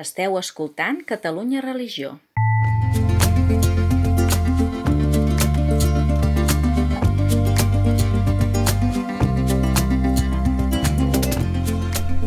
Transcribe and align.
Esteu 0.00 0.38
escoltant 0.38 1.02
Catalunya 1.04 1.60
Religió. 1.60 2.18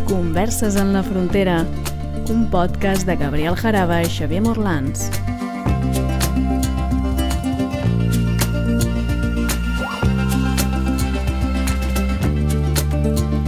Converses 0.05 0.75
en 0.75 0.93
la 0.93 1.01
frontera, 1.01 1.65
un 2.29 2.51
podcast 2.51 3.07
de 3.07 3.15
Gabriel 3.17 3.57
Jaraba 3.57 4.03
i 4.03 4.11
Xavier 4.13 4.43
Morlans. 4.45 5.09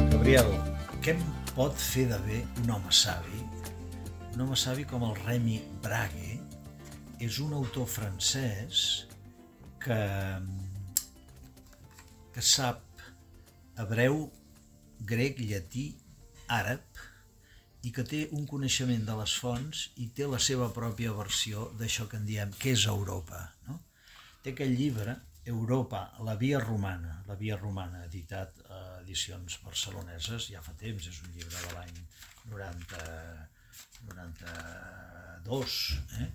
Gabriel, 0.09 0.49
què 1.05 1.13
em 1.13 1.21
pot 1.53 1.77
fer 1.77 2.09
de 2.09 2.17
bé 2.25 2.41
un 2.63 2.73
home 2.79 2.97
savi? 3.03 3.46
Un 4.37 4.43
home 4.43 4.55
savi 4.61 4.83
com 4.85 5.01
el 5.01 5.15
Remy 5.17 5.55
Brague 5.81 6.35
és 7.25 7.39
un 7.41 7.55
autor 7.57 7.87
francès 7.89 8.81
que, 9.81 9.97
que 12.35 12.43
sap 12.45 13.01
hebreu, 13.81 14.19
grec, 15.09 15.41
llatí, 15.41 15.87
àrab 16.59 17.01
i 17.81 17.95
que 17.97 18.05
té 18.05 18.21
un 18.37 18.45
coneixement 18.53 19.09
de 19.09 19.17
les 19.23 19.33
fonts 19.41 19.87
i 20.05 20.11
té 20.13 20.29
la 20.29 20.43
seva 20.51 20.69
pròpia 20.77 21.17
versió 21.17 21.71
d'això 21.81 22.05
que 22.05 22.21
en 22.21 22.29
diem 22.29 22.53
què 22.61 22.77
és 22.77 22.85
Europa. 22.93 23.41
No? 23.65 23.81
Té 24.45 24.53
aquell 24.53 24.77
llibre, 24.77 25.17
Europa, 25.49 26.11
la 26.29 26.37
via 26.37 26.61
romana, 26.61 27.23
la 27.25 27.41
via 27.41 27.57
romana, 27.57 28.05
editat 28.05 28.61
a 28.69 28.85
edicions 29.01 29.57
barceloneses, 29.65 30.51
ja 30.53 30.61
fa 30.61 30.77
temps, 30.77 31.09
és 31.09 31.25
un 31.25 31.33
llibre 31.33 31.57
de 31.57 31.77
l'any 31.79 32.01
90, 32.53 33.05
92, 34.09 35.77
eh? 36.21 36.29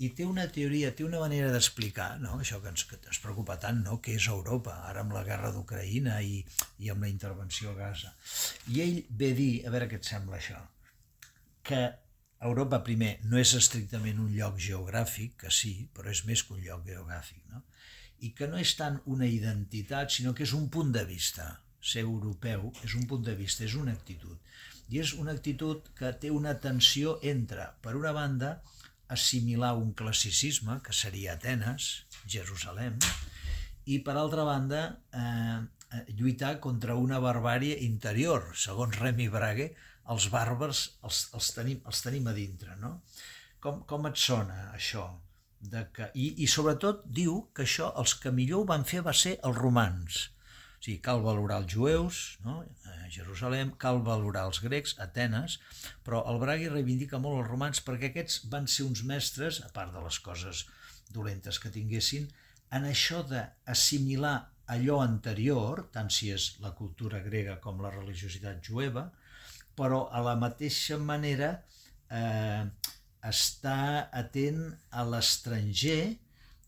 i 0.00 0.08
té 0.16 0.24
una 0.24 0.46
teoria, 0.48 0.94
té 0.96 1.04
una 1.04 1.20
manera 1.20 1.50
d'explicar, 1.52 2.14
no? 2.22 2.38
això 2.40 2.60
que 2.62 2.70
ens, 2.72 2.86
que 2.88 2.96
ens 2.96 3.20
preocupa 3.20 3.58
tant, 3.60 3.82
no? 3.84 3.98
què 4.00 4.14
és 4.16 4.28
Europa, 4.32 4.78
ara 4.88 5.04
amb 5.04 5.12
la 5.12 5.24
guerra 5.26 5.50
d'Ucraïna 5.52 6.20
i, 6.24 6.38
i 6.80 6.92
amb 6.92 7.04
la 7.04 7.10
intervenció 7.12 7.74
a 7.74 7.78
Gaza. 7.82 8.14
I 8.72 8.80
ell 8.86 9.02
ve 9.22 9.34
dir, 9.36 9.50
a 9.66 9.74
veure 9.74 9.90
què 9.90 10.00
et 10.00 10.08
sembla 10.08 10.38
això, 10.38 10.62
que 11.68 11.82
Europa, 12.40 12.80
primer, 12.86 13.18
no 13.28 13.36
és 13.36 13.52
estrictament 13.58 14.22
un 14.24 14.30
lloc 14.32 14.56
geogràfic, 14.64 15.36
que 15.42 15.52
sí, 15.52 15.74
però 15.92 16.08
és 16.14 16.24
més 16.24 16.42
que 16.46 16.56
un 16.56 16.62
lloc 16.64 16.86
geogràfic, 16.88 17.42
no? 17.52 17.60
i 18.24 18.32
que 18.36 18.48
no 18.48 18.60
és 18.60 18.72
tant 18.78 18.96
una 19.12 19.28
identitat, 19.28 20.12
sinó 20.12 20.32
que 20.36 20.46
és 20.46 20.54
un 20.56 20.68
punt 20.72 20.92
de 20.96 21.04
vista. 21.08 21.50
Ser 21.80 22.02
europeu 22.04 22.66
és 22.84 22.96
un 22.96 23.06
punt 23.08 23.22
de 23.24 23.34
vista, 23.36 23.64
és 23.64 23.76
una 23.76 23.92
actitud. 23.96 24.36
I 24.90 25.00
és 25.02 25.12
una 25.14 25.34
actitud 25.36 25.86
que 25.98 26.10
té 26.22 26.32
una 26.34 26.56
tensió 26.62 27.18
entre, 27.22 27.68
per 27.82 27.94
una 27.98 28.12
banda, 28.16 28.56
assimilar 29.10 29.74
un 29.78 29.92
classicisme, 29.98 30.80
que 30.86 30.94
seria 30.94 31.36
Atenes, 31.36 31.90
Jerusalem, 32.26 32.98
i 33.86 34.00
per 34.06 34.16
altra 34.18 34.44
banda, 34.46 34.82
eh, 35.14 36.02
lluitar 36.18 36.56
contra 36.62 36.98
una 36.98 37.18
barbària 37.22 37.78
interior. 37.86 38.50
Segons 38.54 38.98
Remy 38.98 39.30
Brague, 39.30 39.70
els 40.10 40.28
bàrbars 40.30 40.84
els, 41.06 41.24
els, 41.38 41.54
tenim, 41.54 41.82
els 41.86 42.04
tenim 42.06 42.30
a 42.30 42.36
dintre. 42.36 42.76
No? 42.82 43.00
Com, 43.62 43.82
com 43.86 44.06
et 44.10 44.18
sona 44.18 44.70
això? 44.74 45.08
de 45.60 45.84
que, 45.92 46.08
i, 46.16 46.32
i 46.44 46.46
sobretot 46.48 47.02
diu 47.04 47.34
que 47.54 47.66
això 47.66 47.90
els 48.00 48.14
que 48.16 48.32
millor 48.32 48.62
ho 48.62 48.68
van 48.70 48.86
fer 48.88 49.02
va 49.06 49.12
ser 49.16 49.36
els 49.46 49.58
romans. 49.58 50.20
O 50.80 50.82
sigui, 50.82 51.00
cal 51.04 51.20
valorar 51.20 51.58
els 51.60 51.74
jueus, 51.74 52.18
no? 52.40 52.62
a 52.88 53.08
Jerusalem, 53.12 53.74
cal 53.76 53.98
valorar 54.00 54.46
els 54.48 54.62
grecs, 54.64 54.94
Atenes, 55.04 55.58
però 56.06 56.22
el 56.30 56.40
Bragui 56.40 56.70
reivindica 56.72 57.20
molt 57.20 57.42
els 57.42 57.50
romans 57.50 57.82
perquè 57.84 58.08
aquests 58.08 58.46
van 58.54 58.68
ser 58.74 58.86
uns 58.88 59.02
mestres, 59.04 59.58
a 59.60 59.68
part 59.74 59.92
de 59.92 60.00
les 60.00 60.18
coses 60.24 60.62
dolentes 61.12 61.58
que 61.60 61.72
tinguessin, 61.74 62.30
en 62.72 62.86
això 62.88 63.20
d'assimilar 63.28 64.34
allò 64.72 65.02
anterior, 65.04 65.84
tant 65.92 66.08
si 66.08 66.30
és 66.32 66.54
la 66.64 66.72
cultura 66.78 67.20
grega 67.28 67.58
com 67.60 67.84
la 67.84 67.92
religiositat 67.92 68.64
jueva, 68.64 69.10
però 69.76 70.06
a 70.08 70.24
la 70.24 70.36
mateixa 70.40 70.96
manera 70.96 71.50
eh, 72.08 72.64
estar 73.28 74.08
atent 74.16 74.64
a 74.90 75.04
l'estranger 75.04 76.16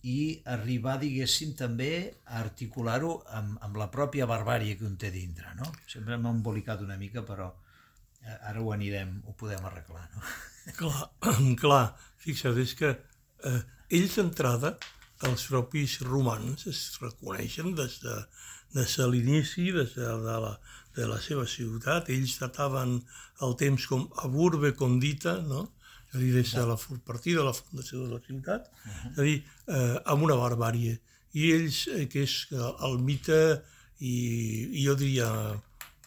i 0.02 0.42
arribar, 0.50 0.96
diguéssim, 0.98 1.52
també 1.58 1.92
a 2.26 2.40
articular-ho 2.40 3.12
amb, 3.38 3.58
amb 3.62 3.76
la 3.78 3.88
pròpia 3.92 4.26
barbària 4.26 4.74
que 4.78 4.86
un 4.88 4.96
té 4.98 5.12
dintre, 5.14 5.52
no? 5.58 5.68
Sempre 5.86 6.18
m'ha 6.18 6.32
embolicat 6.34 6.82
una 6.82 6.96
mica, 6.98 7.22
però 7.26 7.52
eh, 7.52 8.38
ara 8.50 8.62
ho 8.62 8.72
anirem, 8.74 9.20
ho 9.26 9.36
podem 9.38 9.62
arreglar, 9.68 10.08
no? 10.16 10.24
Clar, 10.78 11.06
clar. 11.62 11.84
fixa't, 12.22 12.58
és 12.62 12.74
que 12.78 12.90
eh, 13.50 13.60
ells 13.98 14.18
d'entrada, 14.18 14.76
els 15.26 15.46
propis 15.50 16.00
romans 16.02 16.66
es 16.70 16.80
reconeixen 17.02 17.74
des 17.78 17.98
de, 18.02 18.16
de 18.74 19.06
l'inici, 19.10 19.70
des 19.74 19.94
de, 19.94 20.08
de, 20.26 20.36
la, 20.44 20.52
de 20.96 21.06
la 21.06 21.18
seva 21.22 21.46
ciutat, 21.46 22.10
ells 22.10 22.38
dataven 22.42 22.98
el 23.46 23.54
temps 23.58 23.86
com 23.90 24.08
a 24.22 24.30
burbe 24.30 24.74
condita, 24.78 25.38
no? 25.46 25.68
És 26.12 26.18
a 26.18 26.20
dir, 26.20 26.32
des 26.36 26.52
de 26.52 26.66
la 26.68 26.76
partida 27.06 27.40
de 27.40 27.46
la 27.48 27.56
fundació 27.56 28.04
de 28.04 28.12
la 28.12 28.20
ciutat, 28.20 28.68
és 29.12 29.18
a 29.18 29.22
dir, 29.24 29.38
eh, 29.66 29.96
amb 30.12 30.26
una 30.28 30.36
barbàrie. 30.36 30.98
I 31.32 31.52
ells, 31.56 31.86
eh, 31.88 32.06
que 32.12 32.26
és 32.26 32.34
el 32.52 32.98
mite, 33.00 33.62
i, 33.98 34.16
i 34.76 34.84
jo 34.84 34.94
diria 34.94 35.28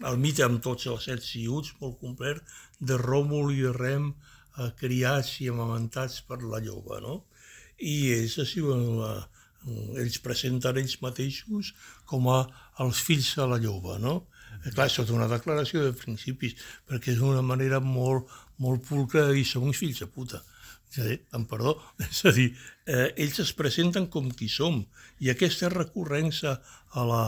el 0.05 0.17
mite 0.21 0.44
amb 0.45 0.61
tots 0.61 0.85
els 0.91 1.07
set 1.09 1.23
ciuts, 1.23 1.73
molt 1.81 1.97
complet, 1.99 2.41
de 2.79 2.97
Ròmul 3.01 3.53
i 3.55 3.63
de 3.63 3.73
Rem, 3.73 4.11
eh, 4.59 4.69
criats 4.77 5.39
i 5.41 5.49
amamentats 5.49 6.21
per 6.21 6.41
la 6.44 6.61
lloba, 6.61 6.99
no? 7.01 7.23
I 7.79 7.95
ells, 8.19 8.38
així, 8.44 8.61
eh, 8.61 9.23
ells 10.03 10.21
presenten 10.21 10.77
ells 10.77 10.99
mateixos 11.01 11.73
com 12.05 12.29
a 12.29 12.44
els 12.83 13.01
fills 13.01 13.33
de 13.39 13.49
la 13.49 13.57
lloba, 13.57 13.97
no? 13.97 14.27
Clar, 14.65 14.88
és 14.89 15.11
una 15.13 15.27
declaració 15.29 15.83
de 15.83 15.94
principis, 15.94 16.55
perquè 16.89 17.13
és 17.13 17.21
una 17.21 17.44
manera 17.45 17.79
molt, 17.79 18.31
molt 18.63 18.85
pulcra 18.88 19.29
dir 19.33 19.45
som 19.47 19.66
uns 19.67 19.79
fills 19.81 20.01
de 20.03 20.07
puta. 20.07 20.41
És 20.91 20.99
a 21.01 21.07
dir, 21.09 21.19
amb 21.35 21.49
perdó, 21.49 21.75
és 22.09 22.23
a 22.25 22.33
dir, 22.35 22.49
eh, 22.88 23.09
ells 23.16 23.41
es 23.43 23.53
presenten 23.57 24.09
com 24.11 24.29
qui 24.31 24.49
som, 24.51 24.83
i 25.19 25.31
aquesta 25.31 25.71
recurrència 25.73 26.59
a 26.95 27.07
la, 27.09 27.23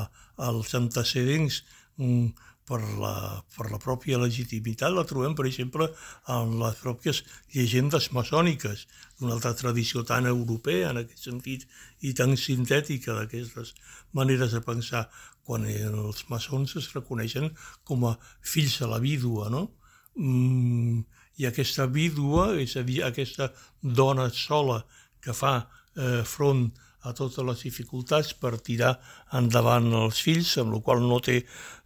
als 0.49 0.75
antecedents 0.77 1.63
mm, 1.97 2.29
per 2.67 2.81
la, 2.99 3.13
per 3.55 3.69
la 3.71 3.79
pròpia 3.79 4.19
legitimitat 4.19 4.91
la 4.91 5.05
trobem, 5.07 5.35
per 5.37 5.45
exemple, 5.47 5.87
en 6.35 6.57
les 6.59 6.79
pròpies 6.81 7.23
llegendes 7.55 8.09
maçòniques, 8.15 8.83
d'una 9.19 9.37
altra 9.37 9.53
tradició 9.55 10.03
tan 10.07 10.27
europea 10.27 10.91
en 10.91 11.01
aquest 11.01 11.29
sentit 11.29 11.63
i 12.03 12.13
tan 12.17 12.35
sintètica 12.39 13.15
d'aquestes 13.15 13.73
maneres 14.19 14.55
de 14.55 14.61
pensar, 14.65 15.07
quan 15.47 15.63
els 15.63 16.25
maçons 16.27 16.75
es 16.75 16.91
reconeixen 16.91 17.53
com 17.87 18.03
a 18.09 18.17
fills 18.43 18.81
de 18.81 18.91
la 18.91 18.99
vídua, 18.99 19.47
no? 19.49 19.69
Mm, 20.17 21.05
I 21.37 21.45
aquesta 21.45 21.85
vídua, 21.85 22.55
és 22.57 22.73
a 22.77 22.83
dir, 22.83 23.03
aquesta 23.05 23.51
dona 23.81 24.29
sola 24.33 24.81
que 25.21 25.33
fa 25.37 25.67
eh, 25.93 26.23
front 26.25 26.71
a 27.05 27.13
totes 27.13 27.45
les 27.45 27.61
dificultats 27.67 28.33
per 28.33 28.57
tirar 28.65 28.95
endavant 29.37 29.91
els 30.01 30.21
fills, 30.25 30.55
amb 30.57 30.73
la 30.73 30.81
qual 30.81 31.03
no 31.05 31.19
té 31.21 31.43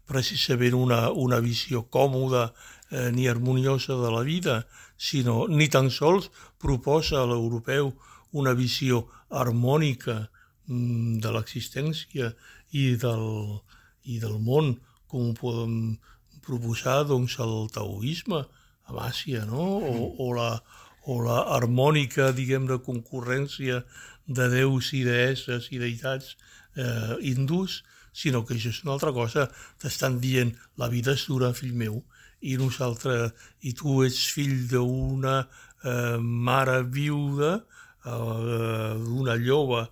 precisament 0.08 0.76
una, 0.76 1.02
una 1.12 1.42
visió 1.44 1.84
còmoda 1.92 2.46
eh, 2.48 3.12
ni 3.12 3.28
harmoniosa 3.28 4.00
de 4.00 4.12
la 4.16 4.24
vida, 4.24 4.62
sinó 4.98 5.48
ni 5.48 5.68
tan 5.68 5.90
sols 5.92 6.30
proposa 6.60 7.22
a 7.22 7.28
l'europeu 7.28 7.92
una 8.32 8.54
visió 8.56 9.06
harmònica 9.30 10.16
mm, 10.68 11.20
de 11.24 11.36
l'existència 11.36 12.32
i 12.72 12.96
del, 12.96 13.28
i 14.08 14.20
del 14.24 14.40
món, 14.40 14.78
com 15.12 15.32
ho 15.32 15.36
podem 15.36 15.76
proposar 16.46 17.04
doncs, 17.10 17.38
el 17.44 17.70
taoisme 17.74 18.44
a 18.88 18.96
Bàcia, 18.96 19.46
no? 19.46 19.66
o, 19.80 20.08
o, 20.18 20.32
la, 20.38 20.52
o 21.06 21.20
la 21.26 21.42
harmònica, 21.58 22.32
diguem, 22.36 22.68
de 22.70 22.80
concurrència 22.84 23.84
de 24.28 24.48
déus 24.52 24.92
i 24.98 25.04
deesses 25.08 25.70
i 25.72 25.80
deïtats 25.82 26.36
eh, 26.76 27.18
hindús, 27.32 27.82
sinó 28.14 28.44
que 28.46 28.56
això 28.58 28.72
és 28.74 28.82
una 28.86 28.96
altra 28.98 29.14
cosa. 29.16 29.48
T'estan 29.82 30.20
dient, 30.24 30.54
la 30.78 30.90
vida 30.92 31.16
és 31.16 31.26
dura, 31.30 31.54
fill 31.58 31.76
meu, 31.78 32.02
i 32.42 32.58
nosaltres, 32.60 33.32
i 33.62 33.74
tu 33.78 34.02
ets 34.06 34.24
fill 34.34 34.66
d'una 34.72 35.42
eh, 35.42 36.18
mare 36.20 36.82
viuda, 36.84 37.58
eh, 38.06 38.94
d'una 39.06 39.38
lloba 39.40 39.88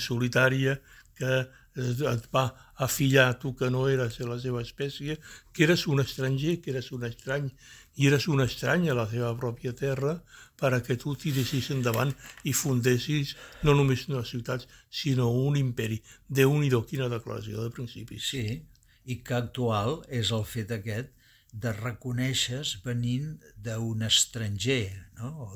solitària 0.00 0.78
que 1.18 1.44
et 1.76 2.26
va 2.34 2.44
afillar 2.86 3.38
tu 3.42 3.54
que 3.58 3.70
no 3.70 3.88
eres 3.88 4.18
de 4.18 4.28
la 4.28 4.38
seva 4.38 4.62
espècie, 4.62 5.18
que 5.52 5.64
eres 5.64 5.86
un 5.86 6.00
estranger, 6.00 6.60
que 6.62 6.70
eres 6.70 6.92
un 6.92 7.04
estrany, 7.08 7.48
i 7.96 8.06
eres 8.10 8.28
un 8.28 8.42
estrany 8.42 8.88
a 8.90 8.94
la 8.98 9.06
teva 9.10 9.32
pròpia 9.38 9.74
terra 9.78 10.16
perquè 10.58 10.96
tu 10.98 11.14
tiressis 11.18 11.70
endavant 11.74 12.12
i 12.46 12.54
fundessis 12.54 13.34
no 13.66 13.74
només 13.74 14.06
una 14.08 14.24
ciutat, 14.24 14.66
sinó 14.90 15.30
un 15.30 15.56
imperi. 15.56 16.02
déu 16.28 16.54
nhi 16.58 16.70
quina 16.86 17.08
declaració 17.08 17.62
de 17.62 17.70
principis. 17.70 18.30
Sí, 18.30 18.62
i 19.04 19.20
que 19.22 19.34
actual 19.34 20.02
és 20.08 20.30
el 20.32 20.44
fet 20.44 20.70
aquest 20.70 21.10
de 21.54 21.70
reconèixer 21.72 22.62
venint 22.84 23.38
d'un 23.62 24.02
estranger 24.02 24.90
no? 25.18 25.28
o, 25.44 25.48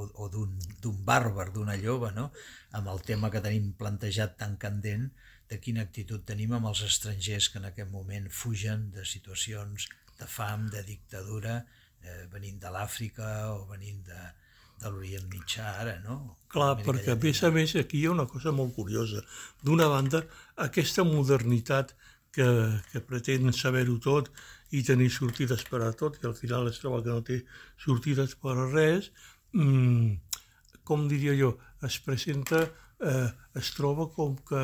o, 0.00 0.06
o 0.24 0.28
d'un 0.32 1.04
bàrbar, 1.04 1.50
d'una 1.52 1.76
lloba, 1.76 2.12
no? 2.16 2.30
amb 2.72 2.88
el 2.88 3.02
tema 3.04 3.30
que 3.30 3.42
tenim 3.44 3.72
plantejat 3.76 4.38
tan 4.40 4.56
candent 4.56 5.10
de 5.52 5.60
quina 5.60 5.84
actitud 5.84 6.24
tenim 6.28 6.54
amb 6.56 6.70
els 6.70 6.82
estrangers 6.86 7.50
que 7.52 7.60
en 7.60 7.68
aquest 7.68 7.90
moment 7.92 8.28
fugen 8.32 8.88
de 8.94 9.04
situacions 9.08 9.88
de 10.18 10.28
fam, 10.28 10.68
de 10.72 10.80
dictadura, 10.86 11.58
eh, 12.02 12.22
venint 12.32 12.60
de 12.62 12.72
l'Àfrica 12.72 13.28
o 13.52 13.66
venint 13.68 14.00
de, 14.06 14.22
de 14.80 14.92
l'Orient 14.92 15.28
Mitjà 15.32 15.66
ara, 15.82 15.98
no? 16.06 16.16
Clar, 16.52 16.72
perquè 16.86 17.14
a 17.14 17.20
més 17.20 17.42
a 17.44 17.52
més 17.54 17.74
aquí 17.80 18.00
hi 18.00 18.08
ha 18.08 18.14
una 18.14 18.28
cosa 18.30 18.54
molt 18.56 18.74
curiosa. 18.78 19.22
D'una 19.66 19.90
banda, 19.92 20.22
aquesta 20.66 21.04
modernitat 21.08 21.94
que, 22.32 22.48
que 22.90 23.04
pretén 23.04 23.52
saber-ho 23.56 23.98
tot 24.02 24.32
i 24.72 24.80
tenir 24.88 25.10
sortides 25.12 25.66
per 25.68 25.82
a 25.84 25.92
tot, 25.92 26.16
i 26.20 26.28
al 26.28 26.36
final 26.38 26.70
es 26.70 26.80
troba 26.80 27.02
que 27.04 27.12
no 27.12 27.24
té 27.26 27.42
sortides 27.84 28.38
per 28.40 28.56
a 28.56 28.68
res, 28.72 29.12
mmm, 29.52 30.16
com 30.88 31.04
diria 31.10 31.36
jo, 31.38 31.54
es 31.86 31.98
presenta, 32.02 32.64
eh, 33.04 33.28
es 33.60 33.74
troba 33.76 34.08
com 34.16 34.38
que, 34.48 34.62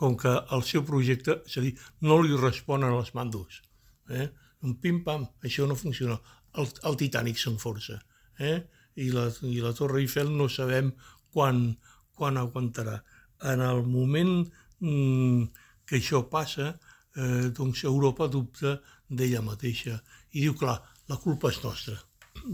com 0.00 0.16
que 0.16 0.32
el 0.56 0.62
seu 0.64 0.84
projecte, 0.88 1.42
és 1.44 1.58
a 1.60 1.62
dir, 1.64 1.74
no 2.08 2.20
li 2.24 2.36
responen 2.40 2.94
els 2.96 3.12
mandos. 3.16 3.60
Eh? 4.08 4.30
Un 4.64 4.78
pim-pam, 4.80 5.26
això 5.44 5.66
no 5.68 5.76
funciona. 5.76 6.16
El, 6.56 6.70
el 6.88 6.96
Titanic 7.02 7.40
s'enforça. 7.40 7.98
Eh? 8.40 8.56
I, 8.96 9.10
la, 9.12 9.26
I 9.44 9.60
la 9.60 9.74
Torre 9.76 10.00
Eiffel 10.00 10.32
no 10.32 10.48
sabem 10.48 10.88
quan, 11.34 11.66
quan 12.16 12.40
aguantarà. 12.40 12.96
En 13.52 13.60
el 13.64 13.82
moment 13.84 14.32
mm, 14.80 15.44
que 15.84 16.00
això 16.00 16.22
passa, 16.32 16.72
eh, 17.16 17.50
doncs 17.56 17.84
Europa 17.84 18.28
dubta 18.32 18.78
d'ella 19.08 19.44
mateixa 19.44 19.98
i 20.32 20.46
diu, 20.46 20.56
clar, 20.56 20.78
la 21.12 21.20
culpa 21.20 21.52
és 21.52 21.60
nostra. 21.64 21.98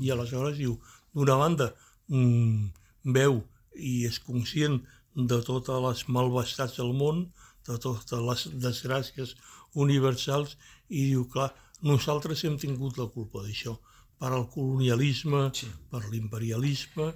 I 0.03 0.11
aleshores 0.11 0.59
diu, 0.59 0.75
d'una 1.15 1.39
banda, 1.39 1.71
mmm, 2.11 2.73
veu 3.15 3.39
i 3.77 4.01
és 4.09 4.19
conscient 4.25 4.81
de 5.17 5.41
totes 5.41 5.83
les 5.83 6.07
malvestats 6.13 6.77
del 6.77 6.93
món, 6.93 7.27
de 7.67 7.79
totes 7.83 8.23
les 8.29 8.47
desgràcies 8.63 9.35
universals, 9.75 10.57
i 10.89 11.09
diu, 11.11 11.25
clar, 11.33 11.51
nosaltres 11.83 12.45
hem 12.45 12.57
tingut 12.61 13.01
la 13.01 13.09
culpa 13.13 13.43
d'això, 13.45 13.75
per 14.21 14.33
al 14.33 14.47
colonialisme, 14.53 15.49
sí. 15.57 15.69
per 15.91 16.05
l'imperialisme, 16.11 17.09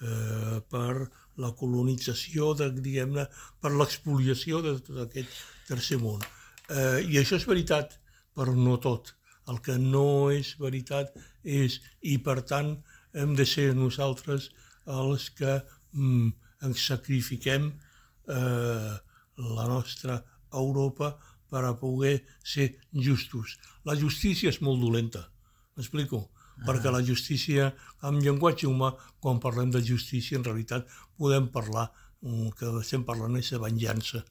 eh, 0.00 0.60
per 0.70 1.08
la 1.42 1.52
colonització, 1.56 2.52
de, 2.56 2.70
diguem-ne, 2.72 3.26
per 3.60 3.72
l'expoliació 3.72 4.62
de 4.64 4.76
tot 4.80 5.02
aquest 5.04 5.32
tercer 5.68 6.00
món. 6.00 6.22
Eh, 6.68 7.04
I 7.08 7.20
això 7.20 7.40
és 7.40 7.48
veritat, 7.48 7.98
però 8.36 8.54
no 8.56 8.76
tot. 8.80 9.14
El 9.48 9.60
que 9.62 9.76
no 9.78 10.30
és 10.34 10.56
veritat 10.60 11.12
és, 11.44 11.80
i 12.02 12.16
per 12.18 12.40
tant 12.48 12.74
hem 13.16 13.36
de 13.38 13.46
ser 13.48 13.70
nosaltres 13.76 14.50
els 14.86 15.28
que 15.38 15.60
mm, 15.92 16.32
ens 16.64 16.86
sacrifiquem 16.88 17.68
eh, 17.72 18.94
la 19.36 19.66
nostra 19.68 20.20
Europa 20.52 21.16
per 21.50 21.64
a 21.64 21.74
poder 21.78 22.24
ser 22.42 22.78
justos. 22.92 23.58
La 23.84 23.96
justícia 23.98 24.50
és 24.50 24.60
molt 24.64 24.80
dolenta, 24.82 25.26
m'explico? 25.76 26.26
Ah. 26.56 26.64
Perquè 26.70 26.90
la 26.92 27.02
justícia, 27.04 27.68
amb 28.08 28.22
llenguatge 28.24 28.66
humà, 28.68 28.94
quan 29.20 29.42
parlem 29.42 29.70
de 29.74 29.82
justícia, 29.84 30.38
en 30.38 30.46
realitat 30.46 30.88
podem 31.18 31.50
parlar, 31.52 31.90
mm, 32.22 32.56
que 32.58 32.72
estem 32.80 33.04
parlant 33.04 33.36
és 33.36 33.52
de 33.52 33.60
venjança 33.60 34.24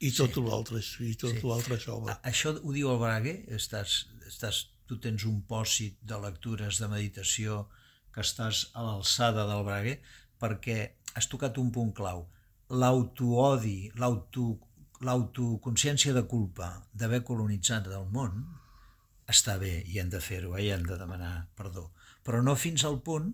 i 0.00 0.12
tot 0.12 0.34
sí. 0.34 0.42
l'altre 0.44 0.80
i 1.04 1.14
tot 1.16 1.32
sí. 1.32 1.42
l'altre 1.46 1.78
sobre. 1.80 2.16
Això 2.28 2.52
ho 2.56 2.72
diu 2.72 2.90
el 2.92 3.00
Brague? 3.00 3.34
Estàs, 3.56 4.04
estàs, 4.28 4.66
tu 4.86 4.98
tens 5.02 5.24
un 5.26 5.40
pòsit 5.48 5.98
de 6.04 6.18
lectures 6.22 6.80
de 6.80 6.88
meditació 6.92 7.64
que 8.12 8.24
estàs 8.24 8.66
a 8.74 8.84
l'alçada 8.84 9.46
del 9.48 9.64
Brague 9.64 9.96
perquè 10.40 10.78
has 11.16 11.26
tocat 11.32 11.58
un 11.62 11.70
punt 11.72 11.92
clau. 11.96 12.26
L'autoodi, 12.70 13.92
l'autoconsciència 13.96 16.12
de 16.16 16.24
culpa 16.28 16.82
d'haver 16.92 17.22
colonitzat 17.24 17.86
el 17.92 18.06
món 18.12 18.44
està 19.30 19.58
bé 19.58 19.82
i 19.86 19.98
hem 20.00 20.10
de 20.10 20.20
fer-ho, 20.22 20.56
eh? 20.56 20.64
i 20.66 20.70
hem 20.74 20.86
de 20.86 20.96
demanar 20.98 21.48
perdó, 21.58 21.90
però 22.22 22.42
no 22.42 22.54
fins 22.58 22.84
al 22.86 23.00
punt 23.06 23.32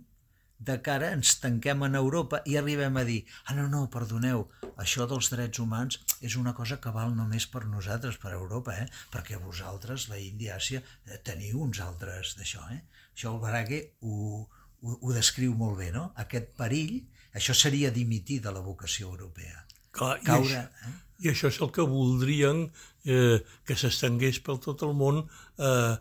de 0.63 0.77
cara 0.87 1.11
ens 1.17 1.35
tanquem 1.43 1.83
en 1.89 1.97
Europa 1.99 2.39
i 2.47 2.57
arribem 2.57 2.97
a 2.97 3.05
dir 3.09 3.25
ah, 3.47 3.55
no, 3.57 3.67
no, 3.71 3.83
perdoneu, 3.91 4.45
això 4.85 5.09
dels 5.11 5.31
drets 5.33 5.59
humans 5.63 5.99
és 6.23 6.37
una 6.39 6.55
cosa 6.55 6.79
que 6.83 6.93
val 6.95 7.17
només 7.19 7.49
per 7.51 7.65
nosaltres, 7.67 8.19
per 8.23 8.33
Europa, 8.37 8.77
eh? 8.79 8.87
perquè 9.13 9.41
vosaltres, 9.43 10.09
la 10.13 10.21
Índia, 10.23 10.57
Àsia, 10.61 10.83
eh, 11.09 11.19
teniu 11.27 11.65
uns 11.67 11.83
altres 11.83 12.37
d'això. 12.39 12.63
Eh? 12.77 12.83
Això 13.13 13.35
el 13.35 13.43
Barague 13.43 13.81
ho, 14.07 14.47
ho, 14.83 14.99
ho 15.01 15.15
descriu 15.15 15.55
molt 15.59 15.79
bé, 15.81 15.91
no? 15.95 16.11
Aquest 16.25 16.53
perill, 16.59 16.99
això 17.39 17.55
seria 17.57 17.93
dimitir 17.95 18.41
de 18.45 18.53
la 18.55 18.63
vocació 18.65 19.11
europea. 19.11 19.65
Clar, 19.93 20.17
Caure, 20.27 20.49
i, 20.49 20.57
això, 20.57 20.89
eh? 20.89 20.95
I 21.23 21.31
això 21.33 21.51
és 21.53 21.61
el 21.65 21.71
que 21.75 21.87
voldrien 21.89 22.65
eh, 23.05 23.39
que 23.67 23.77
s'estengués 23.79 24.41
per 24.45 24.59
tot 24.65 24.83
el 24.87 24.95
món 24.99 25.23
eh, 25.23 25.95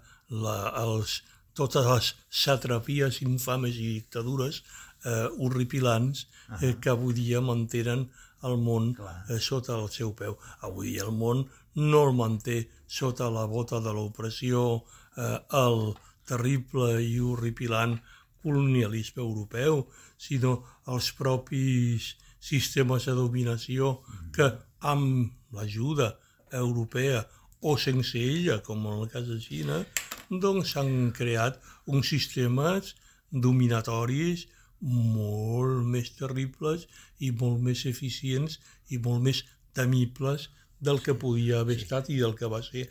la, 0.45 0.57
els, 0.81 1.21
totes 1.57 1.87
les 1.87 2.13
satrapies 2.43 3.21
infames 3.25 3.77
i 3.77 3.89
dictadures 3.99 4.61
eh, 5.05 5.27
horripilants 5.37 6.25
eh, 6.61 6.75
que 6.81 6.93
avui 6.93 7.15
dia 7.17 7.41
mantenen 7.43 8.07
el 8.47 8.57
món 8.57 8.93
eh, 8.95 9.39
sota 9.39 9.75
el 9.77 9.89
seu 9.93 10.15
peu. 10.17 10.37
Avui 10.65 10.97
el 11.03 11.11
món 11.13 11.45
no 11.75 12.05
el 12.07 12.15
manté 12.17 12.63
sota 12.87 13.29
la 13.31 13.45
bota 13.47 13.79
de 13.83 13.93
l'opressió, 13.95 14.81
eh, 15.17 15.37
el 15.65 15.93
terrible 16.27 16.95
i 17.03 17.19
horripilant 17.19 17.99
colonialisme 18.43 19.21
europeu, 19.23 19.85
sinó 20.17 20.61
els 20.87 21.11
propis 21.17 22.15
sistemes 22.41 23.05
de 23.05 23.15
dominació 23.17 23.99
que 24.35 24.49
amb 24.93 25.31
l'ajuda 25.55 26.15
europea 26.51 27.21
o 27.61 27.75
sense 27.77 28.17
ella, 28.17 28.61
com 28.65 28.87
en 28.89 29.03
el 29.03 29.11
cas 29.11 29.27
de 29.29 29.37
Xina, 29.39 29.83
doncs 30.29 30.73
s'han 30.73 31.11
creat 31.13 31.59
uns 31.85 32.09
sistemes 32.09 32.95
dominatoris 33.31 34.47
molt 34.81 35.85
més 35.85 36.09
terribles 36.17 36.87
i 37.19 37.29
molt 37.43 37.61
més 37.61 37.85
eficients 37.85 38.57
i 38.89 38.97
molt 38.97 39.21
més 39.27 39.43
temibles 39.77 40.49
del 40.81 41.03
que 41.05 41.13
podia 41.13 41.61
haver 41.61 41.77
estat 41.77 42.09
i 42.09 42.17
del 42.17 42.33
que 42.39 42.49
va 42.49 42.63
ser 42.65 42.87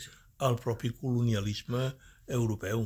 el 0.46 0.56
propi 0.62 0.94
colonialisme 0.94 1.82
europeu. 1.82 2.09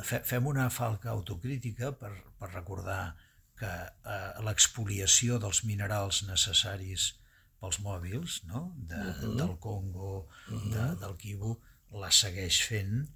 Fem 0.05 0.47
una 0.47 0.69
falca 0.71 1.11
autocrítica 1.13 1.93
per, 2.01 2.13
per 2.39 2.51
recordar 2.53 3.15
que 3.59 3.71
eh, 3.71 4.41
l'expoliació 4.47 5.39
dels 5.43 5.63
minerals 5.69 6.23
necessaris 6.29 7.13
pels 7.61 7.81
mòbils, 7.85 8.41
no? 8.51 8.73
de, 8.77 8.97
uh 8.99 9.13
-huh. 9.21 9.37
del 9.41 9.55
Congo, 9.59 10.15
uh 10.49 10.55
-huh. 10.55 10.73
de, 10.73 10.87
del 11.01 11.17
Kivu, 11.17 11.57
la 11.91 12.11
segueix 12.11 12.61
fent 12.69 13.07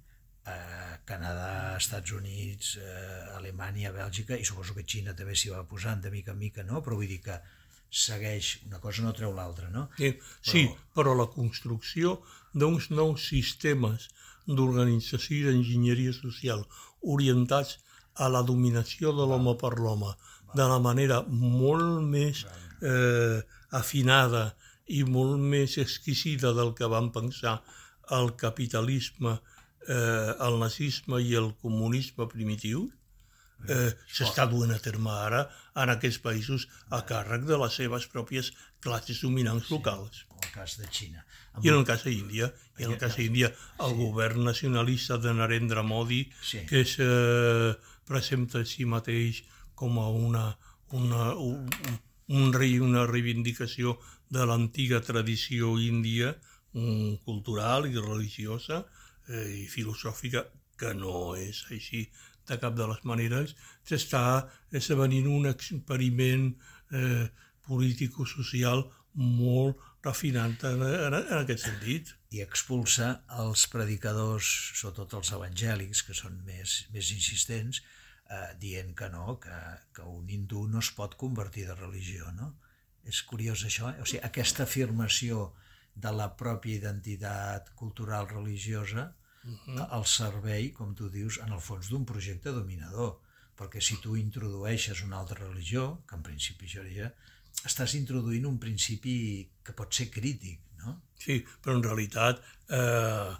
eh, 0.45 0.95
Canadà, 1.05 1.77
Estats 1.77 2.11
Units, 2.11 2.77
eh, 2.77 3.35
Alemanya, 3.37 3.91
Bèlgica, 3.91 4.37
i 4.37 4.45
suposo 4.45 4.73
que 4.73 4.85
Xina 4.85 5.13
també 5.13 5.35
s'hi 5.35 5.49
va 5.49 5.67
posant 5.67 6.01
de 6.01 6.11
mica 6.11 6.31
en 6.31 6.37
mica, 6.37 6.63
no? 6.63 6.81
però 6.81 6.95
vull 6.95 7.07
dir 7.07 7.21
que 7.21 7.41
segueix, 7.89 8.59
una 8.67 8.79
cosa 8.79 9.03
no 9.03 9.13
treu 9.17 9.33
l'altra, 9.33 9.69
no? 9.73 9.87
Sí, 9.97 10.13
però... 10.13 10.51
sí, 10.51 10.63
però 10.95 11.15
la 11.17 11.27
construcció 11.33 12.19
d'uns 12.53 12.89
nous 12.93 13.27
sistemes 13.31 14.09
d'organització 14.47 15.37
i 15.37 15.45
d'enginyeria 15.47 16.13
social 16.13 16.63
orientats 17.01 17.77
a 18.15 18.29
la 18.29 18.41
dominació 18.45 19.13
de 19.15 19.25
l'home 19.29 19.55
per 19.61 19.75
l'home 19.79 20.13
de 20.55 20.65
la 20.65 20.79
manera 20.81 21.21
molt 21.29 22.01
més 22.09 22.45
eh, 22.81 23.41
afinada 23.81 24.49
i 24.89 25.03
molt 25.05 25.37
més 25.51 25.77
exquisida 25.77 26.53
del 26.57 26.73
que 26.77 26.89
van 26.89 27.11
pensar 27.13 27.59
el 28.17 28.33
capitalisme, 28.35 29.35
eh, 29.87 30.31
el 30.47 30.57
nazisme 30.63 31.21
i 31.21 31.35
el 31.37 31.51
comunisme 31.61 32.25
primitiu, 32.31 32.87
eh, 33.67 33.91
s'està 34.07 34.45
duent 34.51 34.71
a 34.75 34.79
terme 34.83 35.11
ara 35.11 35.43
en 35.81 35.91
aquests 35.93 36.21
països 36.23 36.67
a 36.95 37.01
càrrec 37.09 37.45
de 37.49 37.57
les 37.61 37.77
seves 37.81 38.07
pròpies 38.13 38.51
classes 38.83 39.21
dominants 39.25 39.67
sí, 39.67 39.73
locals. 39.75 40.25
En 40.29 40.47
el 40.47 40.51
cas 40.53 40.77
de 40.79 40.87
Xina. 40.87 41.25
Amb 41.53 41.65
I 41.65 41.71
en 41.71 41.79
el 41.81 41.85
cas 41.87 42.05
d'Índia, 42.05 42.51
i 42.79 42.85
en 42.85 42.93
el 42.93 42.99
cas 43.01 43.17
d'Índia, 43.17 43.49
el 43.85 43.95
sí. 43.95 43.99
govern 44.03 44.43
nacionalista 44.45 45.17
de 45.17 45.33
Narendra 45.33 45.83
Modi, 45.83 46.21
sí. 46.41 46.65
que 46.69 46.81
es 46.85 46.95
eh, 47.03 47.73
presenta 48.07 48.61
a 48.63 48.69
si 48.69 48.85
mateix 48.85 49.43
com 49.75 49.97
a 49.99 50.07
una, 50.09 50.45
una, 50.91 51.33
un, 51.33 51.99
un 52.27 52.53
rei, 52.53 52.77
una 52.79 53.07
reivindicació 53.09 53.97
de 54.29 54.45
l'antiga 54.45 55.01
tradició 55.01 55.73
índia, 55.81 56.35
Mm, 56.73 57.15
cultural 57.25 57.87
i 57.89 57.97
religiosa 57.97 58.83
eh, 59.27 59.63
i 59.63 59.65
filosòfica, 59.65 60.43
que 60.77 60.93
no 60.93 61.33
és 61.35 61.63
així 61.73 62.03
de 62.49 62.57
cap 62.61 62.77
de 62.77 62.87
les 62.89 63.03
maneres, 63.07 63.55
s'està 63.87 64.23
esdevenint 64.75 65.29
un 65.29 65.49
experiment 65.49 66.49
eh, 66.93 67.27
polític-social 67.67 68.85
molt 69.19 69.79
refinat 70.05 70.63
en, 70.69 70.83
en, 70.85 71.15
en 71.19 71.37
aquest 71.41 71.65
sentit. 71.67 72.13
I 72.33 72.43
expulsa 72.45 73.23
els 73.41 73.65
predicadors, 73.73 74.49
sobretot 74.77 75.15
els 75.17 75.31
evangèlics, 75.37 76.03
que 76.05 76.17
són 76.17 76.37
més, 76.45 76.83
més 76.93 77.09
insistents, 77.15 77.81
eh, 78.29 78.49
dient 78.61 78.93
que 78.95 79.09
no, 79.13 79.37
que, 79.41 79.59
que 79.95 80.05
un 80.05 80.29
hindú 80.29 80.67
no 80.69 80.83
es 80.83 80.91
pot 80.95 81.17
convertir 81.19 81.65
de 81.69 81.77
religió, 81.77 82.29
no? 82.37 82.53
És 83.09 83.23
curiós 83.25 83.63
això, 83.65 83.89
eh? 83.89 84.01
o 84.03 84.05
sigui, 84.05 84.21
aquesta 84.27 84.65
afirmació 84.67 85.49
de 85.95 86.11
la 86.13 86.29
pròpia 86.37 86.77
identitat 86.77 87.71
cultural 87.79 88.27
religiosa 88.29 89.09
-huh. 89.43 89.87
al 89.97 90.05
servei, 90.05 90.71
com 90.71 90.93
tu 90.95 91.09
dius, 91.09 91.39
en 91.45 91.51
el 91.53 91.59
fons 91.59 91.89
d'un 91.89 92.05
projecte 92.05 92.51
dominador 92.51 93.17
perquè 93.59 93.81
si 93.83 93.99
tu 93.99 94.15
introdueixes 94.15 95.03
una 95.03 95.19
altra 95.19 95.39
religió, 95.43 96.03
que 96.07 96.15
en 96.15 96.23
principi 96.23 96.69
seria, 96.71 97.11
estàs 97.67 97.95
introduint 97.99 98.45
un 98.47 98.57
principi 98.57 99.15
que 99.63 99.75
pot 99.75 99.93
ser 99.93 100.07
crític, 100.13 100.61
no? 100.83 100.95
Sí, 101.19 101.41
però 101.61 101.75
en 101.75 101.83
realitat 101.83 102.39
eh, 102.71 103.33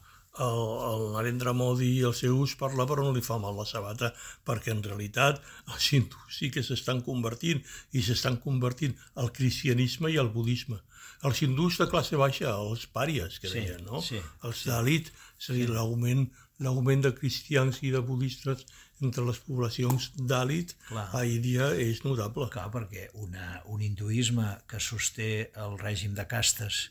el, 0.44 0.60
el 0.90 1.06
Narendra 1.14 1.54
Modi 1.56 1.90
i 1.98 2.04
els 2.10 2.20
seus 2.26 2.56
parla 2.60 2.86
però 2.90 3.06
no 3.06 3.14
li 3.16 3.24
fa 3.26 3.38
mal 3.40 3.56
la 3.60 3.68
sabata 3.70 4.12
perquè 4.48 4.74
en 4.76 4.84
realitat 4.86 5.40
els 5.72 5.88
hindús 5.96 6.38
sí 6.40 6.52
que 6.54 6.64
s'estan 6.68 7.02
convertint 7.06 7.64
i 7.96 8.04
s'estan 8.04 8.40
convertint 8.44 8.96
al 9.16 9.32
cristianisme 9.36 10.12
i 10.12 10.20
al 10.20 10.32
budisme. 10.36 10.80
Els 11.28 11.42
hindús 11.44 11.80
de 11.82 11.90
classe 11.92 12.16
baixa, 12.20 12.54
els 12.56 12.86
pàries, 12.94 13.40
que 13.44 13.50
sí, 13.52 13.60
deien, 13.60 13.82
no? 13.88 14.00
Sí, 14.06 14.22
els 14.48 14.62
dalit, 14.70 15.10
és 15.40 15.50
a 15.50 15.58
dir, 15.58 15.66
sí. 15.68 15.74
l'augment 15.76 16.30
l'augment 16.60 17.04
de 17.06 17.14
cristians 17.16 17.80
i 17.88 17.92
de 17.94 18.02
budistes 18.04 18.66
entre 19.00 19.24
les 19.24 19.40
poblacions 19.46 20.10
d'àlit 20.20 20.74
a 20.92 21.24
Índia 21.24 21.72
és 21.80 22.02
notable. 22.04 22.50
Clar, 22.52 22.68
perquè 22.74 23.08
una, 23.16 23.62
un 23.72 23.84
hinduisme 23.84 24.58
que 24.68 24.82
sosté 24.84 25.50
el 25.56 25.78
règim 25.80 26.18
de 26.18 26.28
castes 26.28 26.90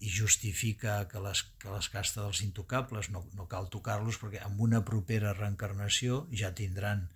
i 0.00 0.08
justifica 0.08 1.02
que 1.10 1.20
les, 1.20 1.42
que 1.60 1.72
les 1.74 1.90
castes 1.92 2.22
dels 2.22 2.44
intocables 2.46 3.10
no, 3.12 3.24
no 3.36 3.48
cal 3.50 3.68
tocar-los 3.72 4.16
perquè 4.22 4.40
amb 4.46 4.62
una 4.64 4.80
propera 4.86 5.34
reencarnació 5.36 6.22
ja 6.32 6.54
tindran 6.56 7.08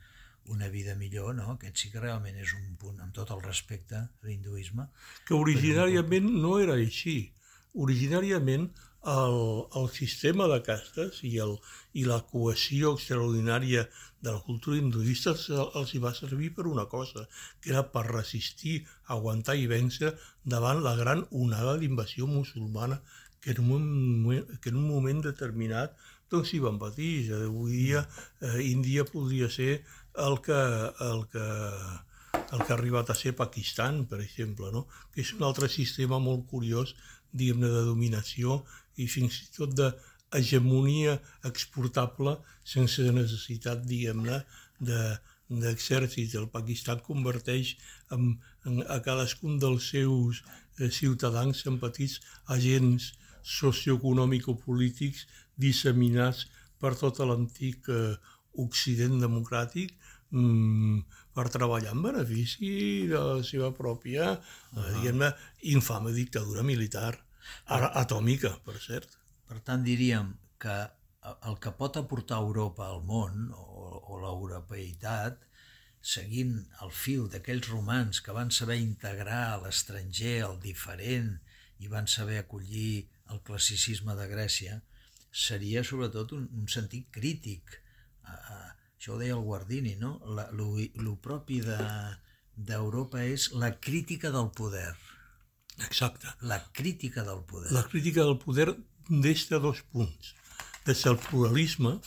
una 0.48 0.68
vida 0.68 0.94
millor, 0.94 1.34
no? 1.34 1.54
Aquest 1.54 1.80
sí 1.80 1.90
que 1.92 2.02
realment 2.02 2.36
és 2.40 2.52
un 2.56 2.74
punt, 2.80 2.98
amb 3.00 3.14
tot 3.16 3.30
el 3.34 3.42
respecte 3.44 4.00
l'hinduisme. 4.26 4.88
Que 5.28 5.36
originàriament 5.36 6.28
no 6.42 6.58
era 6.62 6.76
així. 6.80 7.32
Originàriament 7.74 8.68
el, 9.04 9.38
el 9.76 9.88
sistema 9.92 10.46
de 10.48 10.60
castes 10.64 11.20
i, 11.28 11.36
el, 11.44 11.58
i 11.92 12.04
la 12.08 12.20
cohesió 12.30 12.94
extraordinària 12.96 13.84
de 14.24 14.32
la 14.32 14.40
cultura 14.46 14.80
hinduista 14.80 15.34
els, 15.34 15.92
hi 15.92 16.00
va 16.00 16.14
servir 16.16 16.54
per 16.56 16.66
una 16.70 16.86
cosa, 16.88 17.26
que 17.60 17.74
era 17.74 17.84
per 17.92 18.06
resistir, 18.08 18.78
aguantar 19.16 19.58
i 19.60 19.68
vèncer 19.68 20.14
davant 20.44 20.80
la 20.84 20.94
gran 20.96 21.26
onada 21.30 21.76
d'invasió 21.80 22.26
musulmana 22.30 23.02
que 23.44 23.52
en, 23.52 23.60
un 23.60 23.84
moment, 24.22 24.46
que 24.60 24.72
en 24.72 24.80
un 24.80 24.88
moment 24.88 25.20
determinat 25.26 25.92
doncs 26.32 26.54
hi 26.54 26.62
van 26.64 26.80
patir. 26.80 27.28
Avui 27.36 27.76
dia 27.76 28.06
eh, 28.40 28.62
Índia 28.64 29.04
podria 29.04 29.50
ser 29.52 29.84
el 30.14 30.40
que, 30.40 30.61
el 31.00 31.26
que, 31.33 31.47
el 32.52 32.62
que 32.62 32.73
ha 32.73 32.76
arribat 32.76 33.11
a 33.11 33.18
ser 33.18 33.35
Pakistan, 33.37 34.04
per 34.06 34.21
exemple, 34.23 34.71
no? 34.73 34.87
que 35.12 35.23
és 35.25 35.33
un 35.35 35.44
altre 35.47 35.68
sistema 35.68 36.21
molt 36.23 36.47
curiós 36.50 36.94
diguem-ne, 37.35 37.71
de 37.71 37.85
dominació 37.88 38.61
i 38.97 39.09
fins 39.11 39.40
i 39.42 39.49
tot 39.56 39.75
de 39.75 39.90
hegemonia 40.35 41.18
exportable 41.47 42.37
sense 42.66 43.02
necessitat, 43.14 43.83
diguem-ne, 43.87 44.40
d'exèrcit. 44.85 46.35
El 46.38 46.49
Pakistan 46.52 47.02
converteix 47.06 47.75
en, 48.14 48.35
en, 48.66 48.83
a 48.90 49.00
cadascun 49.04 49.59
dels 49.62 49.90
seus 49.94 50.42
eh, 50.78 50.90
ciutadans 50.90 51.66
en 51.71 51.78
petits 51.83 52.21
agents 52.54 53.12
socioeconòmico-polítics 53.44 55.26
disseminats 55.61 56.47
per 56.80 56.94
tot 56.99 57.21
l'antic 57.26 57.90
eh, 57.92 58.14
Occident 58.64 59.18
democràtic 59.18 59.94
per 61.34 61.46
treballar 61.54 61.92
en 61.94 62.02
benefici 62.02 62.72
de 63.10 63.20
la 63.20 63.42
seva 63.46 63.70
pròpia, 63.76 64.32
uh 64.32 64.38
-huh. 64.38 64.84
eh, 64.84 64.92
diguem-ne, 64.96 65.30
infame 65.74 66.12
dictadura 66.12 66.62
militar, 66.62 67.14
ara 67.66 67.92
atòmica, 67.94 68.58
per 68.64 68.78
cert. 68.80 69.18
Per 69.48 69.60
tant, 69.60 69.82
diríem 69.84 70.34
que 70.58 70.76
el 71.48 71.58
que 71.58 71.72
pot 71.72 71.96
aportar 71.96 72.38
Europa 72.38 72.86
al 72.86 73.02
món, 73.02 73.50
o, 73.52 74.00
o 74.12 74.20
l'europeïtat, 74.20 75.38
seguint 76.04 76.58
el 76.84 76.90
fil 76.92 77.28
d'aquells 77.32 77.70
romans 77.72 78.20
que 78.20 78.34
van 78.36 78.50
saber 78.50 78.76
integrar 78.80 79.62
l'estranger, 79.62 80.44
el 80.48 80.58
diferent, 80.60 81.38
i 81.80 81.88
van 81.88 82.06
saber 82.06 82.38
acollir 82.38 83.08
el 83.32 83.40
classicisme 83.48 84.16
de 84.18 84.28
Grècia, 84.28 84.82
seria 85.32 85.82
sobretot 85.82 86.36
un, 86.36 86.44
un 86.60 86.68
sentit 86.68 87.08
crític. 87.10 87.80
Uh, 88.24 88.73
això 89.04 89.18
ho 89.18 89.20
deia 89.20 89.34
el 89.37 89.42
Guardini, 89.44 89.99
no? 90.00 90.16
La, 90.32 90.46
lo, 90.56 90.70
lo 91.04 91.18
propi 91.20 91.58
d'Europa 91.61 93.20
de, 93.20 93.34
és 93.34 93.50
la 93.61 93.75
crítica 93.76 94.30
del 94.32 94.49
poder. 94.56 94.94
Exacte. 95.84 96.30
La 96.40 96.62
crítica 96.73 97.23
del 97.23 97.42
poder. 97.44 97.73
La 97.76 97.84
crítica 97.84 98.25
del 98.25 98.38
poder 98.38 98.73
des 99.11 99.44
de 99.50 99.61
dos 99.61 99.82
punts. 99.92 100.32
Des 100.87 101.02
del 101.04 101.18
pluralisme, 101.20 101.99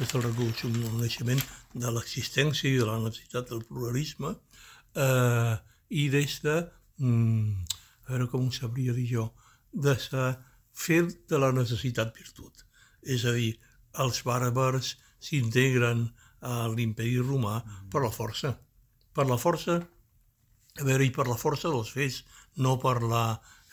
des 0.00 0.10
del 0.10 0.24
reconeixement 0.26 1.42
de 1.74 1.92
l'existència 1.94 2.70
i 2.70 2.80
de 2.80 2.88
la 2.88 2.98
necessitat 2.98 3.46
del 3.52 3.62
pluralisme, 3.68 4.34
eh, 4.98 5.54
i 5.90 6.08
des 6.10 6.40
de, 6.42 6.56
mm, 6.98 7.76
a 8.08 8.10
veure 8.10 8.26
com 8.32 8.48
ho 8.48 8.50
sabria 8.50 8.92
dir 8.96 9.06
jo, 9.06 9.28
de 9.70 9.94
fer 10.74 11.04
de 11.30 11.38
la 11.38 11.52
necessitat 11.52 12.10
virtut. 12.16 12.64
És 13.02 13.24
a 13.24 13.36
dir, 13.38 13.54
els 14.02 14.24
bàrbars 14.26 14.96
s'integren 15.20 16.08
a 16.40 16.66
l'imperi 16.68 17.18
romà 17.18 17.60
per 17.90 18.02
la 18.02 18.12
força. 18.14 18.54
Per 19.14 19.26
la 19.26 19.38
força, 19.38 19.78
a 19.80 20.84
veure, 20.86 21.04
i 21.04 21.12
per 21.14 21.26
la 21.28 21.38
força 21.38 21.68
dels 21.68 21.90
fets, 21.92 22.22
no 22.56 22.76
per 22.78 23.00
la 23.02 23.24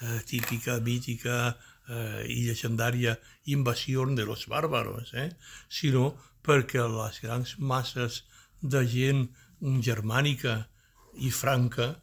eh, 0.02 0.22
típica, 0.26 0.80
mítica 0.84 1.58
eh, 1.88 2.24
i 2.28 2.44
llegendària 2.46 3.18
invasió 3.46 4.06
de 4.06 4.26
los 4.26 4.48
bàrbaros, 4.48 5.14
eh? 5.14 5.30
sinó 5.70 6.16
perquè 6.44 6.84
les 6.88 7.22
grans 7.24 7.58
masses 7.60 8.24
de 8.62 8.84
gent 8.88 9.28
germànica 9.84 10.68
i 11.18 11.32
franca 11.32 11.96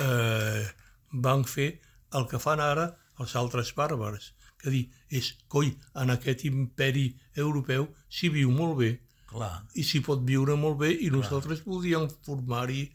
eh, 0.00 0.64
van 1.10 1.44
fer 1.44 1.70
el 2.14 2.28
que 2.30 2.38
fan 2.38 2.62
ara 2.62 2.92
els 3.22 3.34
altres 3.38 3.72
bàrbars, 3.76 4.32
que 4.60 4.70
dir, 4.70 4.84
és, 5.10 5.34
coi, 5.48 5.74
en 6.00 6.10
aquest 6.14 6.44
imperi 6.48 7.10
europeu 7.36 7.88
s'hi 8.08 8.30
viu 8.34 8.50
molt 8.54 8.78
bé, 8.80 8.90
Clar. 9.34 9.54
i 9.74 9.82
s'hi 9.82 10.00
pot 10.06 10.22
viure 10.22 10.54
molt 10.60 10.78
bé, 10.80 10.92
i 10.94 11.08
Clar. 11.08 11.18
nosaltres 11.18 11.64
podíem 11.66 12.06
formar-hi 12.26 12.86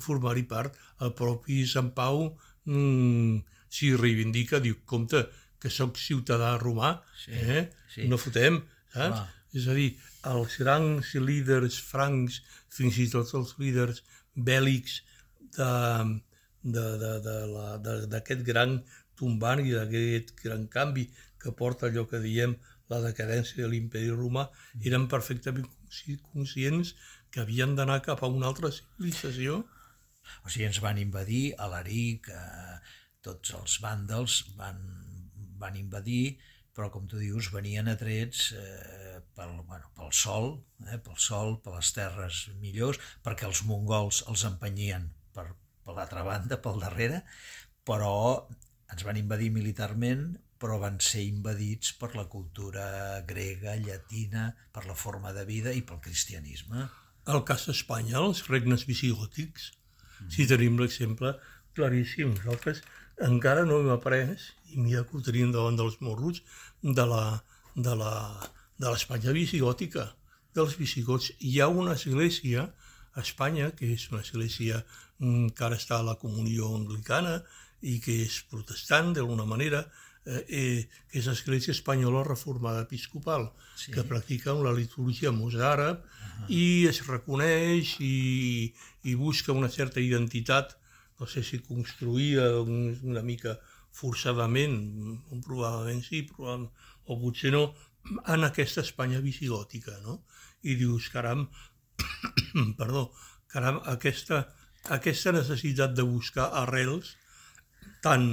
formar 0.00 0.36
part. 0.48 0.76
El 1.00 1.12
propi 1.14 1.66
Sant 1.70 1.92
Pau 1.94 2.26
mm, 2.66 3.38
s'hi 3.70 3.94
reivindica, 3.98 4.60
diu, 4.62 4.80
compte, 4.86 5.24
que 5.60 5.70
sóc 5.70 5.96
ciutadà 5.98 6.56
romà, 6.60 6.96
sí, 7.24 7.32
eh? 7.32 7.68
sí. 7.92 8.08
no 8.10 8.18
fotem, 8.20 8.60
saps? 8.92 9.20
Clar. 9.20 9.30
És 9.54 9.68
a 9.70 9.74
dir, 9.76 9.90
els 10.26 10.56
grans 10.58 11.12
líders 11.22 11.78
francs, 11.78 12.40
fins 12.74 12.96
i 12.98 13.06
tot 13.12 13.30
els 13.38 13.54
líders 13.62 14.02
bèl·lics 14.34 14.96
d'aquest 16.64 18.42
gran 18.42 18.80
tombant 19.14 19.62
i 19.62 19.70
d'aquest 19.76 20.34
gran 20.42 20.66
canvi 20.66 21.06
que 21.38 21.52
porta 21.54 21.86
allò 21.86 22.02
que 22.10 22.18
diem 22.18 22.56
la 22.92 23.00
decadència 23.04 23.62
de 23.62 23.70
l'imperi 23.70 24.10
romà, 24.12 24.48
eren 24.84 25.08
perfectament 25.08 25.68
conscients 26.32 26.94
que 27.30 27.42
havien 27.42 27.74
d'anar 27.78 28.02
cap 28.04 28.22
a 28.22 28.30
una 28.30 28.50
altra 28.50 28.70
civilització. 28.74 29.62
O 30.44 30.50
sigui, 30.50 30.68
ens 30.68 30.80
van 30.84 31.00
invadir 31.00 31.54
a 31.60 31.68
l'Aric, 31.72 32.28
eh, 32.32 32.76
tots 33.24 33.54
els 33.56 33.80
vàndals 33.80 34.42
van 34.58 34.82
van 35.64 35.78
invadir, 35.80 36.36
però 36.74 36.90
com 36.90 37.06
tu 37.10 37.20
dius, 37.20 37.50
venien 37.54 37.88
atrets 37.90 38.48
eh, 38.58 39.18
pel, 39.36 39.54
bueno, 39.68 39.90
pel 39.96 40.10
sol, 40.16 40.50
eh, 40.88 40.98
pel 40.98 41.18
sol, 41.22 41.58
per 41.64 41.76
les 41.76 41.92
terres 41.96 42.44
millors, 42.62 43.00
perquè 43.24 43.48
els 43.48 43.62
mongols 43.68 44.24
els 44.30 44.44
empenyien 44.48 45.06
per, 45.36 45.46
per 45.86 45.96
l'altra 45.96 46.24
banda, 46.26 46.58
pel 46.64 46.82
darrere, 46.82 47.22
però 47.86 48.14
ens 48.92 49.06
van 49.06 49.20
invadir 49.20 49.52
militarment, 49.54 50.32
però 50.64 50.78
van 50.80 50.94
ser 51.04 51.20
invadits 51.28 51.90
per 52.00 52.14
la 52.16 52.24
cultura 52.24 53.20
grega, 53.28 53.74
llatina, 53.76 54.46
per 54.72 54.86
la 54.88 54.94
forma 54.96 55.34
de 55.36 55.42
vida 55.44 55.72
i 55.76 55.82
pel 55.84 56.00
cristianisme. 56.00 56.86
El 57.28 57.42
cas 57.44 57.66
d'Espanya, 57.68 58.22
els 58.22 58.46
regnes 58.48 58.86
visigòtics, 58.88 59.66
mm. 59.74 60.30
si 60.32 60.46
tenim 60.48 60.78
l'exemple 60.80 61.34
claríssim. 61.76 62.32
Nosaltres 62.38 62.80
encara 63.28 63.66
no 63.68 63.82
hem 63.82 63.90
après, 63.92 64.32
i 64.72 64.80
mira 64.80 65.04
que 65.04 65.18
ho 65.18 65.20
tenim 65.26 65.52
davant 65.52 65.76
dels 65.76 65.98
morros, 66.00 66.40
de 66.80 67.06
la, 67.12 67.24
de 67.76 67.98
la, 68.00 68.14
de 68.80 68.88
l'Espanya 68.88 69.36
visigòtica, 69.36 70.06
dels 70.56 70.78
visigots. 70.80 71.28
Hi 71.44 71.58
ha 71.60 71.68
una 71.68 71.98
església 71.98 72.70
a 73.12 73.20
Espanya, 73.20 73.68
que 73.76 73.92
és 73.98 74.08
una 74.14 74.22
església 74.24 74.80
mm, 75.20 75.52
que 75.52 75.68
ara 75.68 75.76
està 75.76 76.00
a 76.00 76.08
la 76.08 76.16
comunió 76.24 76.72
anglicana, 76.78 77.42
i 77.84 77.98
que 78.00 78.16
és 78.24 78.40
protestant 78.48 79.12
d'alguna 79.12 79.44
manera, 79.44 79.84
eh, 80.26 80.44
eh, 80.48 80.88
que 81.10 81.18
és 81.18 81.26
l'Església 81.26 81.72
Espanyola 81.72 82.24
Reformada 82.24 82.82
Episcopal, 82.82 83.52
Sí. 83.76 83.90
que 83.92 84.04
practica 84.04 84.52
la 84.54 84.72
liturgia 84.72 85.30
mozàrab 85.32 85.98
uh 85.98 86.04
-huh. 86.04 86.46
i 86.48 86.86
es 86.86 87.06
reconeix 87.06 87.96
i, 88.00 88.72
i 89.02 89.14
busca 89.14 89.52
una 89.52 89.68
certa 89.68 90.00
identitat, 90.00 90.76
no 91.20 91.26
sé 91.26 91.42
si 91.42 91.58
construïda 91.60 92.60
un- 92.62 92.98
una 93.02 93.22
mica 93.22 93.58
forçadament, 93.90 95.20
probablement 95.44 96.02
sí, 96.04 96.22
probablement, 96.22 96.70
o 97.06 97.20
potser 97.20 97.50
no, 97.52 97.74
en 98.26 98.44
aquesta 98.44 98.80
Espanya 98.80 99.20
visigòtica, 99.20 99.98
no? 100.02 100.24
I 100.62 100.74
dius, 100.76 101.08
caram, 101.10 101.48
perdó, 102.78 103.12
caram, 103.48 103.80
aquesta, 103.84 104.54
aquesta 104.90 105.32
necessitat 105.32 105.94
de 105.94 106.02
buscar 106.02 106.50
arrels 106.62 107.16
tan 108.04 108.24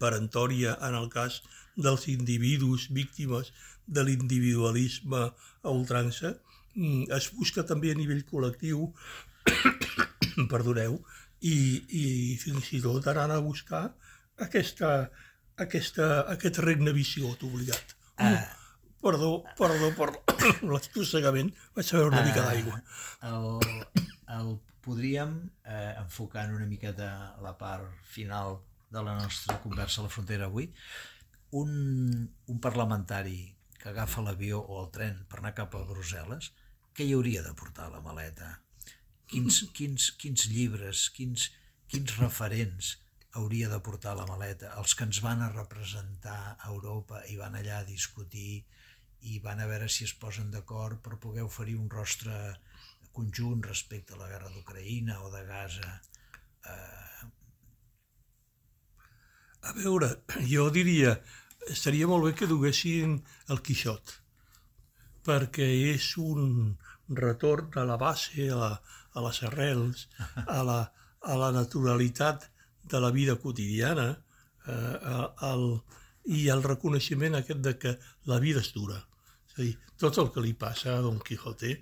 perentòria 0.00 0.76
en 0.88 0.96
el 0.98 1.08
cas 1.12 1.42
dels 1.76 2.08
individus 2.08 2.88
víctimes 2.90 3.52
de 3.86 4.04
l'individualisme 4.04 5.22
a 5.62 5.70
ultrança, 5.70 6.34
mm, 6.74 7.08
es 7.16 7.30
busca 7.36 7.64
també 7.64 7.92
a 7.92 7.98
nivell 7.98 8.24
col·lectiu, 8.28 8.88
perdoneu, 10.52 10.98
i, 11.40 11.56
i 12.02 12.04
fins 12.40 12.72
i 12.74 12.80
tot 12.82 13.06
anant 13.12 13.36
a 13.36 13.42
buscar 13.44 13.84
aquesta, 14.44 15.10
aquesta, 15.56 16.08
aquest 16.34 16.60
regne 16.64 16.94
viciós 16.96 17.42
obligat. 17.46 17.94
Ah. 18.18 18.40
Perdó, 18.98 19.44
perdó, 19.54 19.92
perdó, 19.94 20.22
l'estossegament, 20.72 21.52
vaig 21.76 21.92
a 21.92 22.00
beure 22.00 22.10
una 22.10 22.24
mica 22.26 22.42
d'aigua. 22.42 22.80
El, 23.28 23.46
el 24.34 24.48
podríem, 24.82 25.36
eh, 25.62 25.92
enfocant 26.00 26.50
una 26.56 26.66
miqueta 26.66 27.12
la 27.44 27.52
part 27.60 27.86
final 28.10 28.58
de 28.90 29.02
la 29.04 29.14
nostra 29.18 29.58
conversa 29.62 30.00
a 30.00 30.06
la 30.06 30.12
frontera 30.12 30.48
avui, 30.48 30.70
un, 31.50 32.28
un 32.46 32.60
parlamentari 32.60 33.54
que 33.78 33.90
agafa 33.90 34.24
l'avió 34.24 34.60
o 34.60 34.80
el 34.82 34.90
tren 34.94 35.20
per 35.30 35.40
anar 35.40 35.54
cap 35.56 35.76
a 35.76 35.84
Brussel·les, 35.88 36.50
què 36.96 37.06
hi 37.06 37.14
hauria 37.16 37.44
de 37.46 37.54
portar 37.54 37.86
a 37.88 37.94
la 37.94 38.02
maleta? 38.04 38.56
Quins, 39.30 39.62
quins, 39.76 40.10
quins 40.20 40.48
llibres, 40.52 41.08
quins, 41.14 41.50
quins 41.92 42.16
referents 42.18 42.96
hauria 43.38 43.68
de 43.70 43.78
portar 43.84 44.14
a 44.14 44.20
la 44.22 44.26
maleta? 44.30 44.72
Els 44.80 44.96
que 44.98 45.06
ens 45.06 45.22
van 45.24 45.44
a 45.44 45.52
representar 45.52 46.40
a 46.56 46.72
Europa 46.72 47.22
i 47.30 47.38
van 47.38 47.56
allà 47.58 47.82
a 47.82 47.88
discutir 47.88 48.64
i 49.28 49.38
van 49.42 49.60
a 49.60 49.66
veure 49.70 49.88
si 49.90 50.04
es 50.06 50.14
posen 50.14 50.50
d'acord 50.50 51.00
per 51.02 51.20
poder 51.22 51.44
oferir 51.46 51.76
un 51.78 51.88
rostre 51.90 52.34
conjunt 53.12 53.64
respecte 53.66 54.14
a 54.14 54.20
la 54.20 54.28
guerra 54.30 54.50
d'Ucraïna 54.54 55.18
o 55.26 55.30
de 55.32 55.42
Gaza. 55.46 55.96
A 59.68 59.74
veure, 59.76 60.08
jo 60.48 60.70
diria, 60.72 61.18
estaria 61.68 62.06
molt 62.08 62.24
bé 62.24 62.30
que 62.38 62.46
duguessin 62.48 63.18
el 63.52 63.58
Quixot, 63.64 64.14
perquè 65.28 65.66
és 65.90 66.06
un 66.22 66.76
retorn 67.20 67.76
a 67.76 67.84
la 67.88 67.98
base, 68.00 68.46
a, 68.48 68.56
la, 68.56 68.70
a 69.12 69.24
les 69.26 69.42
arrels, 69.44 70.06
a 70.46 70.62
la, 70.64 70.78
a 71.20 71.36
la 71.36 71.50
naturalitat 71.52 72.46
de 72.88 73.00
la 73.04 73.10
vida 73.12 73.34
quotidiana 73.42 74.06
eh, 74.16 75.26
el, 75.50 75.66
i 76.32 76.46
el 76.54 76.64
reconeixement 76.64 77.36
aquest 77.36 77.60
de 77.64 77.74
que 77.82 77.92
la 78.30 78.38
vida 78.40 78.62
és 78.64 78.70
dura. 78.72 79.02
És 79.50 79.58
a 79.58 79.64
dir, 79.66 79.74
tot 80.00 80.20
el 80.22 80.30
que 80.32 80.44
li 80.44 80.54
passa 80.56 80.94
a 80.94 81.02
Don 81.04 81.18
Quijote 81.20 81.74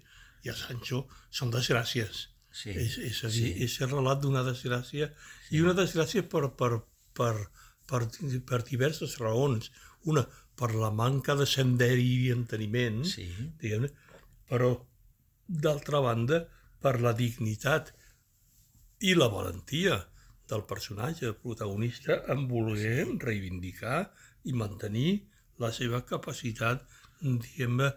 i 0.42 0.50
a 0.50 0.56
Sancho 0.58 1.04
són 1.30 1.54
desgràcies. 1.54 2.24
Sí, 2.50 2.72
és, 2.72 2.98
és 3.12 3.22
a 3.22 3.30
dir, 3.30 3.52
sí. 3.52 3.68
és 3.68 3.78
el 3.84 3.94
relat 3.94 4.24
d'una 4.24 4.42
desgràcia 4.42 5.12
i 5.54 5.62
una 5.62 5.76
desgràcia 5.76 6.24
per, 6.26 6.48
per, 6.58 6.80
per, 7.14 7.34
per, 7.36 7.65
per 7.86 8.62
diverses 8.66 9.18
raons. 9.22 9.70
Una, 10.10 10.24
per 10.56 10.74
la 10.74 10.90
manca 10.90 11.34
de 11.36 11.46
senderi 11.46 12.06
i 12.26 12.30
enteniment, 12.34 13.04
Sí. 13.04 13.26
diguem 13.60 13.86
però 14.48 14.70
d'altra 15.46 16.00
banda 16.00 16.46
per 16.80 17.00
la 17.00 17.12
dignitat 17.12 17.92
i 19.00 19.14
la 19.14 19.28
valentia 19.28 19.98
del 20.48 20.62
personatge, 20.64 21.32
protagonista, 21.42 22.22
en 22.32 22.46
voler 22.48 23.06
reivindicar 23.18 24.12
i 24.44 24.52
mantenir 24.52 25.26
la 25.58 25.72
seva 25.72 26.04
capacitat, 26.06 26.84
diguem-ne, 27.20 27.90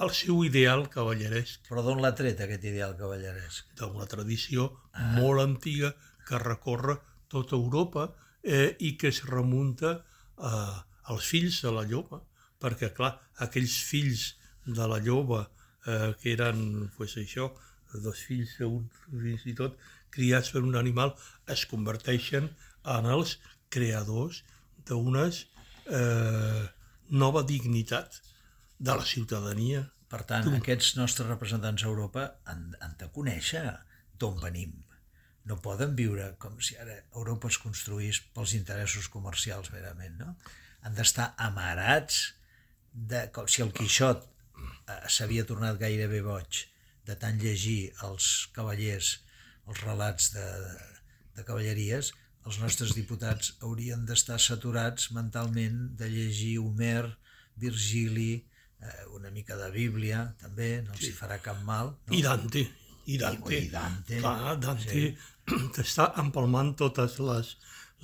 el 0.00 0.10
seu 0.16 0.44
ideal 0.44 0.86
cavalleresc 0.88 1.66
Però 1.68 1.82
d'on 1.84 2.00
l'ha 2.00 2.14
tret 2.16 2.38
aquest 2.40 2.64
ideal 2.64 2.94
cavalleresc? 2.96 3.74
d'una 3.76 4.06
tradició 4.08 4.70
ah. 4.92 5.10
molt 5.18 5.40
antiga 5.42 5.90
que 6.26 6.38
recorre 6.40 6.96
tota 7.28 7.54
Europa 7.56 8.06
eh, 8.42 8.76
i 8.78 8.96
que 9.00 9.10
es 9.12 9.22
remunta 9.28 9.96
eh, 9.98 10.76
als 11.12 11.30
fills 11.32 11.60
de 11.64 11.72
la 11.74 11.86
lloba, 11.88 12.20
perquè, 12.60 12.92
clar, 12.96 13.14
aquells 13.46 13.76
fills 13.88 14.26
de 14.66 14.86
la 14.88 15.00
lloba 15.02 15.46
eh, 15.86 16.12
que 16.20 16.34
eren, 16.34 16.90
pues, 16.96 17.16
això, 17.20 17.50
dos 17.94 18.20
fills, 18.26 18.56
un, 18.66 18.86
fins 19.10 19.46
i 19.50 19.54
tot, 19.58 19.78
criats 20.14 20.52
per 20.54 20.62
un 20.66 20.76
animal, 20.78 21.14
es 21.50 21.64
converteixen 21.70 22.50
en 22.96 23.08
els 23.10 23.38
creadors 23.70 24.42
d'unes 24.88 25.44
eh, 25.86 26.66
nova 27.10 27.42
dignitat 27.46 28.20
de 28.78 28.94
la 28.96 29.06
ciutadania. 29.06 29.84
Per 30.10 30.24
tant, 30.26 30.48
aquests 30.58 30.96
nostres 30.98 31.28
representants 31.28 31.84
a 31.84 31.90
Europa 31.90 32.26
han, 32.50 32.70
han 32.82 32.96
de 32.98 33.10
conèixer 33.14 33.62
d'on 34.18 34.40
venim. 34.42 34.72
No 35.50 35.58
poden 35.58 35.96
viure 35.98 36.30
com 36.42 36.58
si 36.62 36.76
ara 36.78 36.94
Europa 37.18 37.50
es 37.50 37.58
construís 37.58 38.22
pels 38.34 38.54
interessos 38.54 39.10
comercials, 39.10 39.72
verament, 39.74 40.14
no? 40.22 40.34
Han 40.86 40.94
d'estar 40.96 41.32
amarats 41.42 42.20
de, 42.92 43.26
com 43.34 43.48
si 43.50 43.64
el 43.64 43.72
Quixot 43.74 44.22
eh, 44.22 45.00
s'havia 45.10 45.46
tornat 45.48 45.80
gairebé 45.80 46.22
boig 46.24 46.64
de 47.08 47.16
tant 47.18 47.38
llegir 47.42 47.90
els 48.06 48.30
cavallers, 48.54 49.16
els 49.66 49.82
relats 49.84 50.30
de, 50.36 50.46
de 51.36 51.46
cavalleries, 51.46 52.12
els 52.48 52.60
nostres 52.62 52.94
diputats 52.96 53.54
haurien 53.66 54.04
d'estar 54.08 54.38
saturats 54.40 55.10
mentalment 55.16 55.80
de 55.98 56.08
llegir 56.12 56.54
Homer, 56.62 57.10
Virgili, 57.60 58.32
eh, 58.80 59.06
una 59.16 59.30
mica 59.34 59.58
de 59.60 59.70
Bíblia, 59.74 60.22
també, 60.40 60.70
no 60.86 60.94
els 60.96 61.08
hi 61.08 61.12
farà 61.16 61.40
cap 61.42 61.60
mal. 61.66 61.92
No? 62.06 62.16
I 62.16 62.22
Dante, 62.24 62.64
i 63.06 63.18
Dante. 63.20 63.58
I 63.58 63.68
Dante, 63.74 64.20
Clar, 64.22 64.56
Dante 64.62 64.94
sí. 64.94 65.10
està 65.84 66.10
empalmant 66.22 66.74
totes 66.78 67.18
les, 67.24 67.54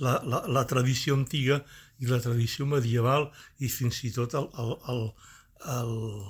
la, 0.03 0.19
la, 0.23 0.43
la 0.47 0.65
tradició 0.69 1.15
antiga 1.17 1.61
i 1.99 2.09
la 2.09 2.19
tradició 2.21 2.67
medieval 2.69 3.29
i 3.59 3.69
fins 3.73 4.03
i 4.05 4.11
tot 4.13 4.35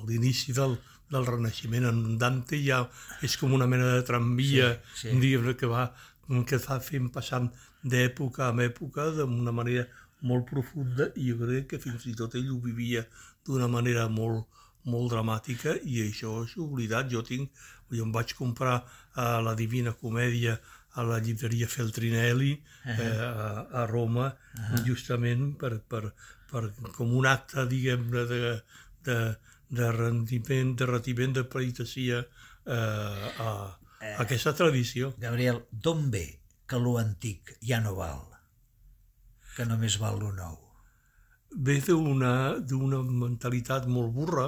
l'inici 0.08 0.54
del, 0.56 0.78
del 1.12 1.26
Renaixement. 1.28 1.88
En 1.90 2.18
Dante 2.22 2.60
ja 2.64 2.84
és 3.24 3.38
com 3.40 3.54
una 3.54 3.68
mena 3.68 3.94
de 3.96 4.04
tramvia 4.08 4.76
Sí, 4.94 5.08
sí. 5.08 5.16
un 5.16 5.24
llibre 5.24 5.56
que 5.58 5.68
va 5.68 5.90
que 6.48 6.60
fa 6.60 6.80
fent 6.84 7.08
passant 7.16 7.48
d'època 7.88 8.50
en 8.52 8.60
època 8.66 9.12
d'una 9.16 9.54
manera 9.56 9.86
molt 10.28 10.48
profunda 10.50 11.08
i 11.16 11.30
jo 11.30 11.38
crec 11.40 11.68
que 11.72 11.80
fins 11.80 12.08
i 12.10 12.16
tot 12.20 12.36
ell 12.36 12.50
ho 12.52 12.58
vivia 12.60 13.06
d'una 13.46 13.68
manera 13.72 14.08
molt, 14.10 14.48
molt 14.84 15.12
dramàtica 15.14 15.78
i 15.84 16.02
això 16.04 16.42
és 16.44 16.58
oblidat. 16.58 17.08
Jo 17.12 17.24
tinc, 17.24 17.52
jo 17.92 18.04
em 18.04 18.12
vaig 18.12 18.34
comprar 18.36 18.82
a 19.16 19.28
la 19.42 19.56
Divina 19.56 19.94
Comèdia 19.94 20.58
a 20.98 21.06
la 21.06 21.20
llibreria 21.24 21.70
Feltrinelli 21.70 22.52
eh, 22.86 23.08
a, 23.22 23.68
a 23.82 23.86
Roma 23.90 24.32
justament 24.86 25.54
per, 25.62 25.78
per, 25.86 26.12
per, 26.50 26.64
com 26.98 27.14
un 27.18 27.30
acte, 27.30 27.68
diguem-ne, 27.70 28.26
de, 28.30 28.54
de, 29.06 29.18
de 29.80 29.92
rendiment, 29.94 30.76
de 30.78 30.90
retiment 30.90 31.38
de 31.38 31.46
pleitesia 31.46 32.22
eh, 32.24 32.76
a, 32.76 33.52
a 34.02 34.14
aquesta 34.26 34.56
tradició. 34.58 35.14
Gabriel, 35.22 35.64
d'on 35.72 36.08
ve 36.14 36.28
que 36.68 36.80
lo 36.82 36.98
antic 37.02 37.58
ja 37.64 37.82
no 37.84 37.96
val? 38.00 38.24
Que 39.56 39.66
només 39.66 40.02
val 40.02 40.20
lo 40.22 40.34
nou? 40.36 40.58
ve 41.58 41.80
d'una 41.82 43.02
mentalitat 43.02 43.88
molt 43.88 44.14
burra, 44.14 44.48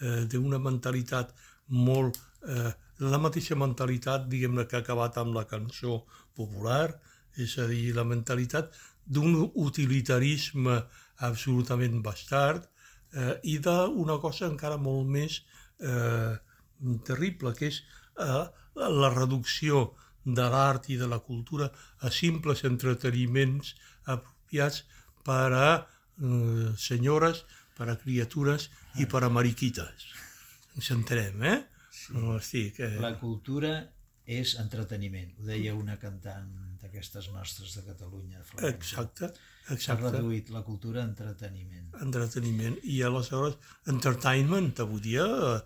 eh, 0.00 0.24
d'una 0.30 0.58
mentalitat 0.58 1.34
molt... 1.68 2.18
Eh, 2.48 2.72
la 2.98 3.18
mateixa 3.20 3.56
mentalitat, 3.58 4.28
diguem-ne, 4.30 4.64
que 4.66 4.78
ha 4.78 4.84
acabat 4.84 5.18
amb 5.20 5.36
la 5.36 5.44
cançó 5.48 6.04
popular, 6.36 6.94
és 7.36 7.58
a 7.60 7.66
dir, 7.68 7.92
la 7.96 8.06
mentalitat 8.08 8.72
d'un 9.04 9.36
utilitarisme 9.54 10.78
absolutament 11.26 12.00
bastard 12.04 12.64
eh, 13.12 13.36
i 13.44 13.58
d'una 13.62 14.16
cosa 14.22 14.48
encara 14.48 14.78
molt 14.80 15.08
més 15.12 15.42
eh, 15.80 16.34
terrible, 17.06 17.52
que 17.56 17.70
és 17.70 17.82
eh, 18.20 18.44
la 18.76 19.12
reducció 19.12 19.90
de 20.24 20.48
l'art 20.50 20.88
i 20.90 20.96
de 20.98 21.06
la 21.06 21.20
cultura 21.22 21.68
a 22.02 22.10
simples 22.10 22.64
entreteniments 22.66 23.76
apropiats 24.04 24.82
per 25.26 25.52
a 25.52 25.68
eh, 25.76 26.72
senyores, 26.80 27.44
per 27.76 27.90
a 27.92 27.98
criatures 28.00 28.70
i 28.96 29.06
per 29.06 29.22
a 29.24 29.32
mariquites. 29.32 30.10
Ens 30.76 30.92
entenem, 30.92 31.42
eh? 31.44 31.58
Sí. 32.06 32.14
No, 32.14 32.36
estic, 32.38 32.80
eh? 32.86 32.94
La 33.02 33.16
cultura 33.20 33.74
és 34.26 34.56
entreteniment, 34.58 35.28
ho 35.38 35.44
deia 35.46 35.74
una 35.78 35.94
cantant 36.02 36.48
d'aquestes 36.82 37.28
nostres 37.34 37.76
de 37.76 37.84
Catalunya. 37.86 38.42
Florència. 38.42 38.74
Exacte, 38.74 39.28
S'ha 39.66 39.74
exacte. 39.74 40.10
reduït 40.10 40.50
la 40.54 40.62
cultura 40.66 41.00
a 41.02 41.06
entreteniment. 41.06 41.88
entreteniment 42.02 42.76
i 42.84 43.00
aleshores 43.06 43.56
entertainment 43.92 44.72
avui 44.84 45.00
dia 45.06 45.24
eh, 45.24 45.56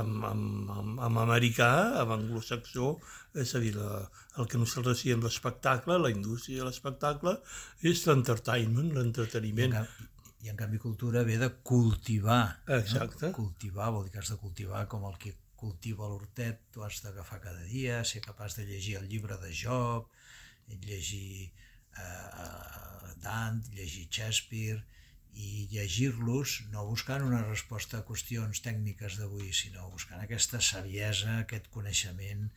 amb, 0.00 0.26
amb, 0.28 0.70
amb, 0.74 1.00
amb 1.08 1.22
americà, 1.24 1.70
amb 2.02 2.14
anglosaxó 2.18 2.92
és 3.34 3.54
a 3.54 3.62
dir, 3.62 3.74
la, 3.78 4.04
el 4.38 4.46
que 4.50 4.58
nosaltres 4.58 5.02
diem 5.06 5.22
l'espectacle, 5.22 5.98
la 5.98 6.10
indústria 6.10 6.62
de 6.62 6.68
l'espectacle 6.68 7.38
és 7.82 8.06
l'entertainment, 8.06 8.94
l'entreteniment 8.98 9.74
I 10.38 10.52
en 10.52 10.56
canvi 10.56 10.78
cultura 10.78 11.24
ve 11.26 11.34
de 11.38 11.48
cultivar. 11.66 12.62
Exacte. 12.70 13.26
No? 13.26 13.34
Cultivar 13.34 13.90
vol 13.90 14.04
dir 14.06 14.12
que 14.12 14.20
has 14.22 14.30
de 14.30 14.36
cultivar 14.38 14.86
com 14.86 15.02
el 15.08 15.16
que 15.18 15.32
cultiva 15.60 16.08
l'hortet, 16.08 16.62
tu 16.72 16.84
has 16.86 17.00
d'agafar 17.04 17.40
cada 17.44 17.64
dia, 17.70 18.02
ser 18.04 18.22
capaç 18.24 18.56
de 18.58 18.66
llegir 18.68 18.98
el 19.00 19.08
llibre 19.10 19.38
de 19.42 19.50
Job, 19.54 20.08
llegir 20.86 21.50
eh, 21.98 23.14
Dant, 23.22 23.64
llegir 23.74 24.06
Shakespeare, 24.06 24.84
i 25.38 25.68
llegir-los 25.70 26.54
no 26.72 26.84
buscant 26.88 27.22
una 27.26 27.42
resposta 27.44 28.00
a 28.00 28.06
qüestions 28.06 28.62
tècniques 28.64 29.18
d'avui, 29.20 29.52
sinó 29.54 29.86
buscant 29.92 30.22
aquesta 30.24 30.60
saviesa, 30.64 31.40
aquest 31.44 31.68
coneixement 31.74 32.48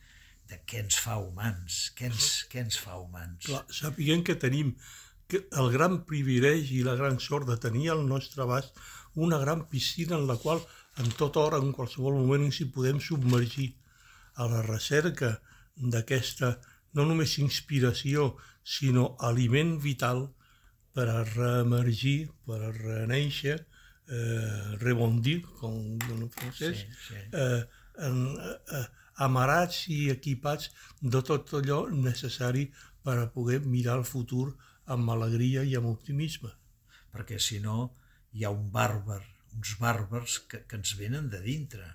de 0.50 0.58
què 0.66 0.82
ens 0.82 0.98
fa 0.98 1.18
humans, 1.22 1.84
què 1.98 2.08
ens, 2.10 2.30
què 2.50 2.64
ens 2.64 2.78
fa 2.82 2.98
humans. 2.98 3.46
Clar, 3.46 3.62
sapiguem 3.70 4.24
que 4.26 4.38
tenim 4.46 4.74
que 5.30 5.44
el 5.62 5.70
gran 5.72 6.02
privilegi 6.08 6.80
i 6.80 6.86
la 6.86 6.96
gran 6.98 7.20
sort 7.22 7.48
de 7.48 7.56
tenir 7.60 7.92
al 7.92 8.02
nostre 8.08 8.42
abast 8.44 8.76
una 9.14 9.38
gran 9.38 9.66
piscina 9.70 10.18
en 10.18 10.26
la 10.26 10.36
qual 10.42 10.60
en 10.98 11.10
tota 11.16 11.40
hora, 11.40 11.58
en 11.58 11.72
qualsevol 11.72 12.14
moment, 12.20 12.44
ens 12.44 12.60
hi 12.60 12.66
podem 12.72 13.00
submergir 13.00 13.72
a 14.34 14.46
la 14.48 14.62
recerca 14.66 15.38
d'aquesta 15.76 16.58
no 16.94 17.06
només 17.08 17.38
inspiració, 17.40 18.34
sinó 18.62 19.16
aliment 19.18 19.78
vital 19.80 20.26
per 20.92 21.08
a 21.08 21.22
reemergir, 21.24 22.28
per 22.46 22.60
a 22.62 22.72
reneixer, 22.76 23.58
eh, 24.08 24.76
rebondir, 24.82 25.40
com 25.60 25.98
diuen 25.98 26.26
en 26.26 26.30
francès, 26.30 26.76
Sí, 26.84 26.86
sí. 27.08 27.14
eh, 27.32 27.62
en, 27.98 28.36
eh, 28.36 28.84
amarats 29.24 29.86
i 29.88 30.10
equipats 30.10 30.70
de 31.00 31.22
tot 31.22 31.52
allò 31.54 31.88
necessari 31.90 32.70
per 33.02 33.18
a 33.18 33.30
poder 33.32 33.60
mirar 33.64 33.98
el 33.98 34.04
futur 34.04 34.54
amb 34.86 35.10
alegria 35.10 35.62
i 35.64 35.74
amb 35.76 35.86
optimisme. 35.86 36.50
perquè 37.12 37.38
si 37.38 37.58
no 37.60 37.92
hi 38.32 38.44
ha 38.44 38.50
un 38.50 38.70
bàrbar, 38.72 39.20
uns 39.56 39.74
bàrbars 39.80 40.38
que, 40.48 40.62
que 40.68 40.78
ens 40.80 40.94
venen 40.98 41.28
de 41.32 41.40
dintre. 41.44 41.86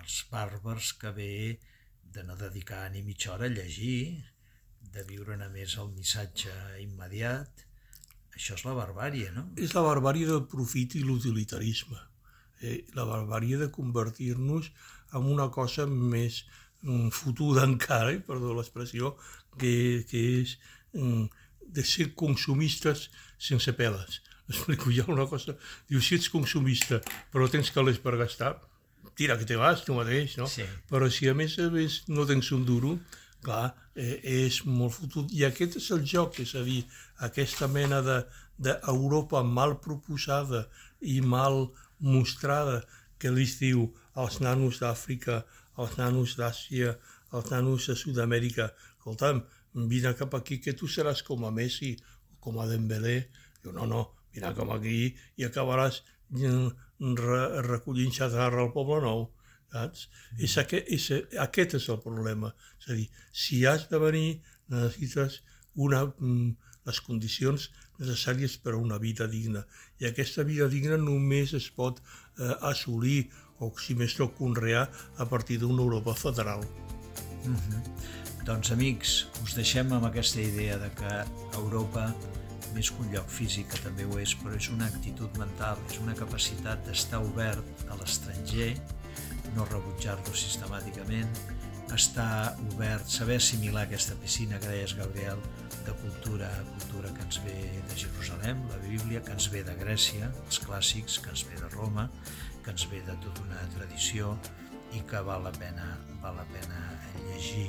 Els 0.00 0.22
bàrbars 0.32 0.92
que 1.00 1.12
ve 1.16 1.32
de 2.14 2.24
no 2.26 2.36
dedicar 2.36 2.88
ni 2.90 3.02
mitja 3.06 3.34
hora 3.34 3.46
a 3.46 3.54
llegir, 3.54 4.22
de 4.94 5.04
viure 5.06 5.36
només 5.38 5.76
el 5.78 5.90
missatge 5.94 6.52
immediat. 6.82 7.66
Això 8.34 8.56
és 8.56 8.64
la 8.66 8.74
barbàrie, 8.78 9.30
no? 9.34 9.48
És 9.60 9.74
la 9.76 9.84
barbària 9.86 10.30
del 10.30 10.46
profit 10.50 10.96
i 10.98 11.04
l'utilitarisme. 11.04 12.00
Eh, 12.60 12.80
la 12.96 13.06
barbàrie 13.08 13.58
de 13.60 13.70
convertir-nos 13.72 14.70
en 15.16 15.28
una 15.34 15.48
cosa 15.52 15.86
més 15.86 16.44
fotuda 17.12 17.66
encara, 17.68 18.12
eh, 18.12 18.20
perdó 18.24 18.54
l'expressió, 18.56 19.14
que, 19.58 20.04
que 20.08 20.22
és 20.40 20.56
mm, 20.96 21.26
de 21.76 21.84
ser 21.84 22.10
consumistes 22.14 23.08
sense 23.38 23.74
peles. 23.76 24.20
Explico 24.50 24.90
ja 24.90 25.06
una 25.08 25.28
cosa. 25.30 25.54
Diu, 25.88 26.02
si 26.02 26.18
ets 26.18 26.28
consumista 26.32 27.00
però 27.32 27.46
tens 27.50 27.70
calés 27.74 28.00
per 28.02 28.16
gastar, 28.18 28.56
tira 29.14 29.36
que 29.38 29.46
te 29.46 29.56
vas 29.60 29.84
tu 29.86 29.94
mateix, 29.94 30.36
no? 30.40 30.48
Sí. 30.50 30.66
Però 30.90 31.08
si 31.12 31.28
a 31.30 31.34
més 31.38 31.56
a 31.62 31.68
més 31.72 32.02
no 32.10 32.26
tens 32.28 32.50
un 32.56 32.66
duro, 32.66 32.96
clar, 33.44 33.70
eh, 33.94 34.18
és 34.46 34.62
molt 34.66 34.96
fotut. 34.96 35.32
I 35.32 35.46
aquest 35.48 35.78
és 35.80 35.90
el 35.96 36.04
joc, 36.08 36.40
és 36.42 36.54
a 36.58 36.64
dir, 36.66 36.82
aquesta 37.28 37.68
mena 37.70 38.02
de 38.04 38.20
d'Europa 38.60 39.40
mal 39.40 39.78
proposada 39.80 40.66
i 41.00 41.20
mal 41.24 41.70
mostrada 42.04 42.82
que 43.20 43.30
li 43.32 43.46
diu 43.48 43.86
als 44.20 44.40
nanos 44.44 44.82
d'Àfrica, 44.82 45.40
als 45.80 45.96
nanos 45.96 46.36
d'Àsia, 46.36 46.98
als 47.32 47.48
nanos 47.52 47.88
de 47.88 47.96
Sud-amèrica, 47.96 48.68
escolta'm, 48.98 49.40
vine 49.88 50.12
cap 50.18 50.36
aquí 50.36 50.58
que 50.60 50.76
tu 50.76 50.88
seràs 50.88 51.22
com 51.24 51.46
a 51.46 51.52
Messi 51.54 51.94
o 52.34 52.40
com 52.44 52.60
a 52.60 52.68
Dembélé. 52.68 53.30
Diu, 53.62 53.72
no, 53.72 53.86
no, 53.88 54.02
vine 54.34 54.54
cap 54.56 54.70
aquí 54.76 55.02
i 55.36 55.46
acabaràs 55.46 56.02
mm, 56.30 57.14
re, 57.18 57.42
recollint 57.66 58.14
xatarra 58.14 58.64
al 58.64 58.74
Poble 58.74 59.02
Nou 59.04 59.28
saps? 59.70 60.08
És 60.38 60.56
aquest, 60.60 60.88
és, 60.90 61.06
aquest 61.38 61.76
és 61.78 61.88
el 61.92 62.00
problema. 62.02 62.52
És 62.80 62.90
a 62.90 62.96
dir, 62.98 63.06
si 63.32 63.62
has 63.66 63.86
de 63.90 64.00
venir, 64.02 64.40
necessites 64.70 65.40
una, 65.74 66.04
mm, 66.06 66.50
les 66.86 67.00
condicions 67.06 67.70
necessàries 68.00 68.56
per 68.58 68.74
a 68.74 68.80
una 68.80 68.98
vida 68.98 69.26
digna. 69.28 69.64
I 70.00 70.08
aquesta 70.08 70.44
vida 70.44 70.68
digna 70.68 70.96
només 70.96 71.54
es 71.54 71.68
pot 71.70 72.00
eh, 72.00 72.54
assolir, 72.62 73.30
o 73.60 73.68
si 73.76 73.94
més 73.94 74.16
no, 74.18 74.30
conrear 74.32 74.88
a 75.18 75.26
partir 75.28 75.58
d'una 75.60 75.82
Europa 75.82 76.14
federal. 76.16 76.64
Doncs 78.46 78.72
amics, 78.72 79.26
us 79.44 79.54
deixem 79.54 79.92
amb 79.92 80.08
aquesta 80.08 80.40
idea 80.40 80.78
de 80.80 80.88
que 80.96 81.12
Europa, 81.58 82.08
més 82.74 82.90
que 82.90 83.02
un 83.04 83.12
lloc 83.14 83.30
físic, 83.32 83.70
que 83.72 83.80
també 83.84 84.06
ho 84.06 84.18
és, 84.20 84.34
però 84.40 84.54
és 84.56 84.68
una 84.72 84.88
actitud 84.90 85.38
mental, 85.40 85.80
és 85.90 86.00
una 86.02 86.16
capacitat 86.18 86.84
d'estar 86.86 87.22
obert 87.24 87.86
a 87.88 87.98
l'estranger, 88.00 88.74
no 89.56 89.66
rebutjar-lo 89.70 90.34
sistemàticament, 90.36 91.40
estar 91.94 92.56
obert, 92.70 93.08
saber 93.10 93.36
assimilar 93.40 93.82
aquesta 93.86 94.14
piscina 94.22 94.60
que 94.62 94.68
deies, 94.70 94.94
Gabriel, 94.94 95.40
de 95.86 95.92
cultura, 96.02 96.48
cultura 96.76 97.10
que 97.14 97.24
ens 97.26 97.40
ve 97.44 97.56
de 97.88 97.96
Jerusalem, 97.96 98.62
la 98.70 98.78
Bíblia, 98.84 99.22
que 99.22 99.32
ens 99.34 99.48
ve 99.50 99.64
de 99.66 99.74
Grècia, 99.80 100.30
els 100.46 100.60
clàssics, 100.62 101.18
que 101.22 101.32
ens 101.34 101.44
ve 101.48 101.58
de 101.58 101.70
Roma, 101.74 102.08
que 102.64 102.70
ens 102.74 102.86
ve 102.90 103.02
de 103.06 103.16
tota 103.24 103.42
una 103.46 103.62
tradició 103.74 104.36
i 104.94 105.02
que 105.10 105.22
val 105.26 105.42
la 105.46 105.52
pena, 105.56 105.96
val 106.22 106.38
la 106.38 106.46
pena 106.52 106.84
llegir 107.30 107.68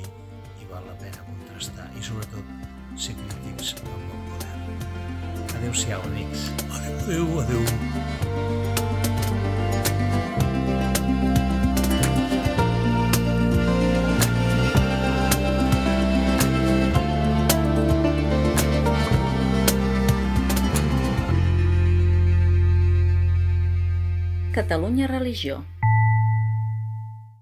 i 0.60 0.70
val 0.70 0.86
la 0.86 0.96
pena 1.02 1.26
contrastar. 1.26 1.88
I 1.98 2.04
sobretot 2.06 2.81
ser 2.96 3.14
crítics 3.16 3.74
amb 3.80 3.88
el 3.88 4.22
modern. 4.28 4.62
Adéu-siau, 5.56 6.00
amics. 6.10 6.50
Adéu, 6.70 7.40
adéu, 7.40 7.64
adéu. 7.64 8.32
Catalunya 24.52 25.06
Religió 25.06 25.64